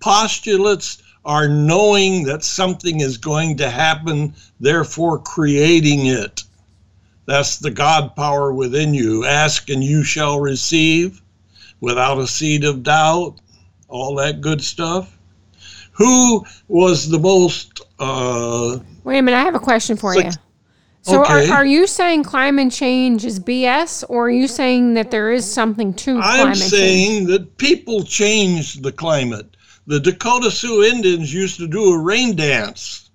Postulates 0.00 1.02
are 1.30 1.46
knowing 1.46 2.24
that 2.24 2.42
something 2.42 2.98
is 2.98 3.16
going 3.16 3.56
to 3.56 3.70
happen, 3.70 4.34
therefore 4.58 5.16
creating 5.16 6.06
it. 6.06 6.42
That's 7.26 7.56
the 7.58 7.70
God 7.70 8.16
power 8.16 8.52
within 8.52 8.94
you. 8.94 9.24
Ask 9.24 9.70
and 9.70 9.84
you 9.84 10.02
shall 10.02 10.40
receive 10.40 11.22
without 11.80 12.18
a 12.18 12.26
seed 12.26 12.64
of 12.64 12.82
doubt, 12.82 13.36
all 13.86 14.16
that 14.16 14.40
good 14.40 14.60
stuff. 14.60 15.16
Who 15.92 16.44
was 16.66 17.08
the 17.08 17.20
most 17.20 17.80
uh, 18.00 18.80
Wait 19.04 19.18
a 19.18 19.22
minute, 19.22 19.38
I 19.38 19.44
have 19.44 19.54
a 19.54 19.60
question 19.60 19.96
for 19.96 20.16
you. 20.16 20.30
So 21.02 21.22
Okay. 21.22 21.48
are, 21.48 21.58
are 21.58 21.64
you 21.64 21.86
saying 21.86 22.24
climate 22.24 22.72
change 22.72 23.24
is 23.24 23.38
BS 23.38 24.04
or 24.08 24.26
are 24.26 24.30
you 24.30 24.48
saying 24.48 24.94
that 24.94 25.12
there 25.12 25.30
is 25.30 25.48
something 25.48 25.94
to 25.94 26.20
I'm 26.20 26.34
climate 26.34 26.58
change? 26.58 26.70
saying 26.70 27.26
that 27.28 27.56
people 27.56 28.02
changed 28.02 28.82
the 28.82 28.90
climate. 28.90 29.56
The 29.90 29.98
Dakota 29.98 30.52
Sioux 30.52 30.84
Indians 30.84 31.34
used 31.34 31.56
to 31.56 31.66
do 31.66 31.90
a 31.90 31.98
rain 31.98 32.36
dance. 32.36 33.10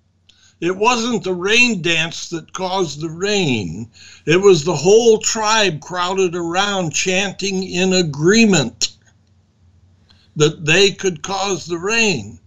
It 0.60 0.76
wasn't 0.76 1.24
the 1.24 1.32
rain 1.32 1.80
dance 1.80 2.28
that 2.28 2.52
caused 2.52 3.00
the 3.00 3.08
rain. 3.08 3.88
It 4.26 4.42
was 4.42 4.62
the 4.62 4.76
whole 4.76 5.16
tribe 5.16 5.80
crowded 5.80 6.34
around 6.34 6.92
chanting 6.92 7.62
in 7.62 7.94
agreement 7.94 8.90
that 10.36 10.66
they 10.66 10.90
could 10.90 11.22
cause 11.22 11.64
the 11.64 11.78
rain. 11.78 12.38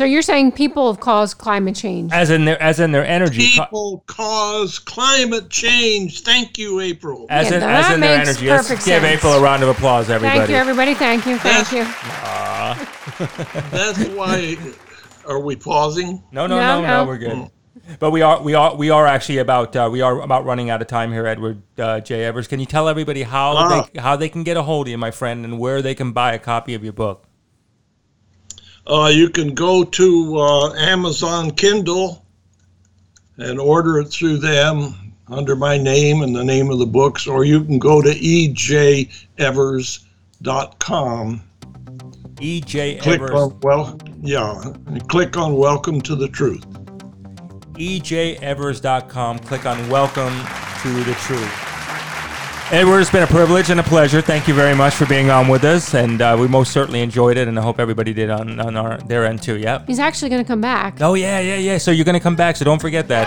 So 0.00 0.06
you're 0.06 0.22
saying 0.22 0.52
people 0.52 0.90
have 0.90 0.98
caused 0.98 1.36
climate 1.36 1.76
change. 1.76 2.10
as 2.10 2.30
in 2.30 2.46
their 2.46 2.58
as 2.62 2.80
in 2.80 2.90
their 2.90 3.04
energy, 3.04 3.50
co- 3.54 3.64
People 3.64 4.04
cause 4.06 4.78
climate 4.78 5.50
change. 5.50 6.22
Thank 6.22 6.56
you, 6.56 6.80
April. 6.80 7.26
as 7.28 7.50
Yeah, 7.50 7.56
in 7.56 7.60
that 7.60 7.84
as 7.84 7.94
in 7.94 8.00
their 8.00 8.16
makes 8.16 8.28
energy. 8.30 8.48
Let's 8.48 8.86
give. 8.86 9.04
April 9.04 9.34
a 9.34 9.42
round 9.42 9.62
of 9.62 9.68
applause, 9.68 10.08
everybody. 10.08 10.38
Thank 10.38 10.48
you, 10.52 10.56
everybody. 10.56 10.94
Thank 10.94 11.26
you. 11.26 11.36
Thank 11.36 11.68
That's- 11.68 13.28
you. 13.60 13.66
That's 13.70 13.98
why. 14.16 14.56
Are 15.26 15.38
we 15.38 15.54
pausing? 15.56 16.22
No, 16.32 16.46
no, 16.46 16.58
No, 16.58 16.80
no, 16.80 16.86
no, 16.86 17.02
no. 17.02 17.06
we're 17.06 17.18
good. 17.18 17.50
But 17.98 18.10
we 18.10 18.22
are 18.22 18.40
we 18.40 18.54
are 18.54 18.74
we 18.74 18.88
are 18.88 19.06
actually 19.06 19.36
about 19.36 19.76
uh, 19.76 19.90
we 19.92 20.00
are 20.00 20.22
about 20.22 20.46
running 20.46 20.70
out 20.70 20.80
of 20.80 20.88
time 20.88 21.12
here, 21.12 21.26
Edward 21.26 21.60
uh, 21.78 22.00
J. 22.00 22.24
Evers. 22.24 22.48
Can 22.48 22.58
you 22.58 22.64
tell 22.64 22.88
everybody 22.88 23.22
how 23.24 23.52
Ah. 23.54 23.86
they 23.92 24.00
how 24.00 24.16
they 24.16 24.30
can 24.30 24.44
get 24.44 24.56
a 24.56 24.62
hold 24.62 24.86
of 24.86 24.92
you, 24.92 24.96
my 24.96 25.10
friend, 25.10 25.44
and 25.44 25.58
where 25.58 25.82
they 25.82 25.94
can 25.94 26.12
buy 26.12 26.32
a 26.32 26.38
copy 26.38 26.72
of 26.72 26.82
your 26.82 26.94
book? 26.94 27.26
Uh, 28.90 29.06
you 29.06 29.30
can 29.30 29.54
go 29.54 29.84
to 29.84 30.36
uh, 30.36 30.74
Amazon 30.74 31.52
Kindle 31.52 32.26
and 33.36 33.60
order 33.60 34.00
it 34.00 34.06
through 34.06 34.38
them 34.38 35.14
under 35.28 35.54
my 35.54 35.78
name 35.78 36.22
and 36.22 36.34
the 36.34 36.42
name 36.42 36.70
of 36.70 36.80
the 36.80 36.86
books, 36.86 37.28
or 37.28 37.44
you 37.44 37.62
can 37.62 37.78
go 37.78 38.02
to 38.02 38.08
ejevers.com. 38.08 39.04
E.J. 42.40 42.96
Click 42.96 43.20
Evers. 43.20 43.30
on 43.30 43.60
well, 43.60 43.96
yeah, 44.22 44.60
click 45.08 45.36
on 45.36 45.54
Welcome 45.54 46.00
to 46.00 46.16
the 46.16 46.26
Truth. 46.26 46.66
Ejevers.com. 47.74 49.38
Click 49.38 49.66
on 49.66 49.88
Welcome 49.88 50.34
to 50.82 51.04
the 51.04 51.14
Truth. 51.20 51.69
Edward, 52.72 53.00
it's 53.00 53.10
been 53.10 53.24
a 53.24 53.26
privilege 53.26 53.68
and 53.70 53.80
a 53.80 53.82
pleasure. 53.82 54.20
Thank 54.20 54.46
you 54.46 54.54
very 54.54 54.76
much 54.76 54.94
for 54.94 55.04
being 55.06 55.28
on 55.28 55.48
with 55.48 55.64
us, 55.64 55.92
and 55.92 56.22
uh, 56.22 56.36
we 56.38 56.46
most 56.46 56.70
certainly 56.70 57.00
enjoyed 57.00 57.36
it, 57.36 57.48
and 57.48 57.58
I 57.58 57.62
hope 57.62 57.80
everybody 57.80 58.12
did 58.12 58.30
on, 58.30 58.60
on 58.60 58.76
our 58.76 58.98
their 58.98 59.26
end 59.26 59.42
too. 59.42 59.56
Yep. 59.56 59.88
He's 59.88 59.98
actually 59.98 60.28
going 60.28 60.44
to 60.44 60.46
come 60.46 60.60
back. 60.60 61.00
Oh 61.00 61.14
yeah, 61.14 61.40
yeah, 61.40 61.56
yeah. 61.56 61.78
So 61.78 61.90
you're 61.90 62.04
gonna 62.04 62.20
come 62.20 62.36
back, 62.36 62.54
so 62.54 62.64
don't 62.64 62.80
forget 62.80 63.08
that. 63.08 63.26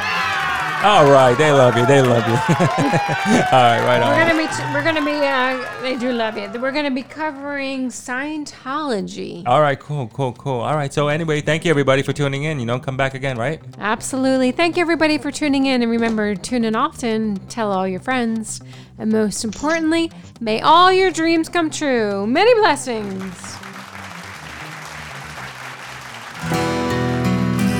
All 0.83 1.09
right, 1.09 1.33
they 1.37 1.49
love 1.49 1.77
you. 1.77 1.85
They 1.85 2.01
love 2.01 2.27
you. 2.27 2.33
All 2.33 3.63
right, 3.63 3.79
right 3.85 4.01
on. 4.01 4.09
We're 4.09 4.25
gonna 4.25 4.35
be. 4.35 4.73
We're 4.73 4.83
gonna 4.83 5.05
be. 5.05 5.13
Uh, 5.25 5.81
they 5.81 5.95
do 5.97 6.11
love 6.11 6.37
you. 6.37 6.49
We're 6.59 6.73
gonna 6.73 6.91
be 6.91 7.03
covering 7.03 7.87
Scientology. 7.87 9.47
All 9.47 9.61
right, 9.61 9.79
cool, 9.79 10.07
cool, 10.09 10.33
cool. 10.33 10.59
All 10.59 10.75
right. 10.75 10.93
So 10.93 11.07
anyway, 11.07 11.39
thank 11.39 11.63
you 11.63 11.69
everybody 11.69 12.01
for 12.01 12.11
tuning 12.11 12.43
in. 12.43 12.59
You 12.59 12.65
know, 12.65 12.79
come 12.79 12.97
back 12.97 13.13
again, 13.13 13.37
right? 13.37 13.61
Absolutely. 13.79 14.51
Thank 14.51 14.75
you 14.75 14.81
everybody 14.81 15.17
for 15.17 15.31
tuning 15.31 15.67
in, 15.67 15.81
and 15.81 15.89
remember, 15.89 16.35
tune 16.35 16.65
in 16.65 16.75
often. 16.75 17.37
Tell 17.47 17.71
all 17.71 17.87
your 17.87 18.01
friends, 18.01 18.59
and 18.97 19.09
most 19.09 19.45
importantly, 19.45 20.11
may 20.41 20.59
all 20.59 20.91
your 20.91 21.11
dreams 21.11 21.47
come 21.47 21.69
true. 21.69 22.27
Many 22.27 22.53
blessings. 22.55 23.55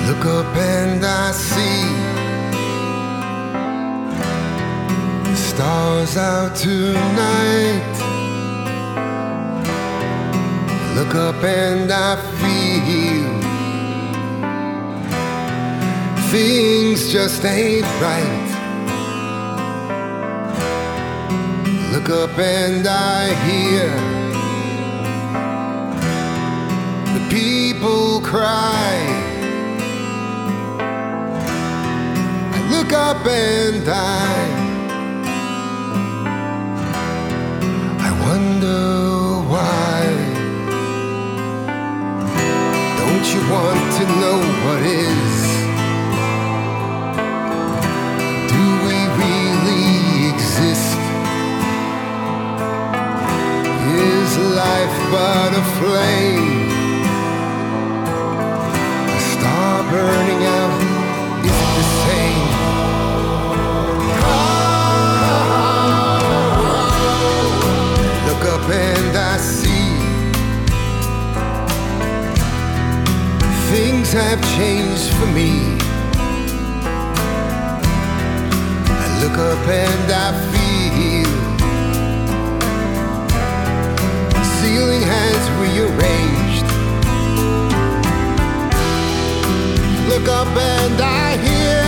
Look 0.08 0.24
up 0.24 0.56
and 0.56 1.04
I 1.04 1.32
see 1.32 2.13
stars 5.54 6.16
out 6.16 6.56
tonight. 6.56 7.94
Look 10.96 11.14
up 11.14 11.44
and 11.44 11.92
I 11.92 12.16
feel 12.40 13.30
things 16.32 17.12
just 17.12 17.44
ain't 17.44 17.86
right. 18.02 18.48
Look 21.92 22.10
up 22.10 22.36
and 22.36 22.84
I 22.88 23.32
hear 23.46 23.90
the 27.14 27.24
people 27.30 28.20
cry. 28.22 28.96
I 32.56 32.60
look 32.72 32.92
up 32.92 33.24
and 33.24 33.88
I 33.88 34.63
want 43.54 43.84
to 43.98 44.04
know 44.20 44.38
what 44.64 44.82
is? 44.82 45.36
Do 48.52 48.64
we 48.86 48.98
really 49.22 49.86
exist? 50.32 50.98
Is 54.06 54.32
life 54.62 54.96
but 55.14 55.50
a 55.62 55.64
flame? 55.78 56.48
A 59.18 59.20
star 59.32 59.74
burning 59.90 60.33
things 74.14 74.28
have 74.28 74.40
changed 74.56 75.12
for 75.14 75.26
me. 75.26 75.50
I 78.86 79.06
look 79.22 79.38
up 79.38 79.66
and 79.66 80.12
I 80.12 80.32
feel 80.52 81.30
the 84.30 84.44
ceiling 84.58 85.02
has 85.02 85.50
rearranged. 85.62 86.66
Look 90.08 90.28
up 90.28 90.56
and 90.56 91.00
I 91.00 91.36
hear 91.46 91.84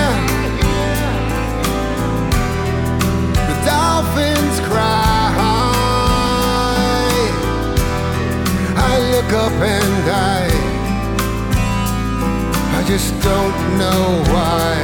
the 3.49 3.57
dolphins 3.65 4.61
cry. 4.69 5.33
I 8.77 8.99
look 9.13 9.33
up 9.33 9.53
and 9.53 10.11
I 10.11 10.66
I 10.66 10.66
just 12.87 13.13
don't 13.21 13.79
know 13.79 14.23
why. 14.33 14.77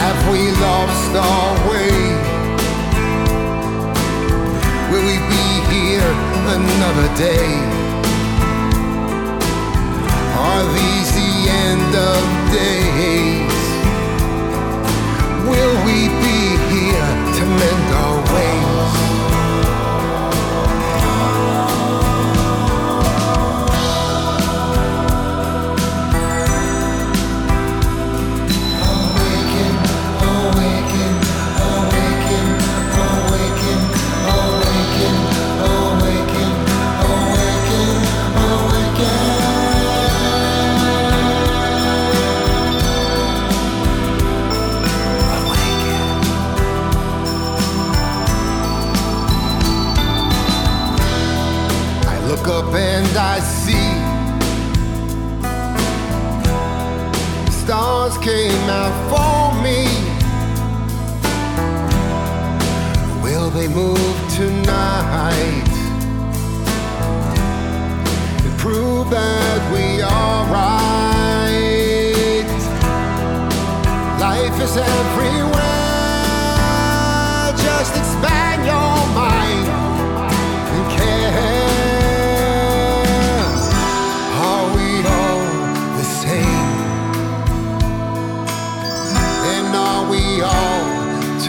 Have 0.00 0.32
we 0.32 0.50
lost 0.52 1.12
our 1.14 1.68
way? 1.68 1.92
Will 4.90 5.04
we 5.04 5.18
be 5.28 5.46
here 5.70 6.12
another 6.56 7.14
day? 7.16 7.75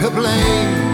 to 0.00 0.08
blame. 0.10 0.87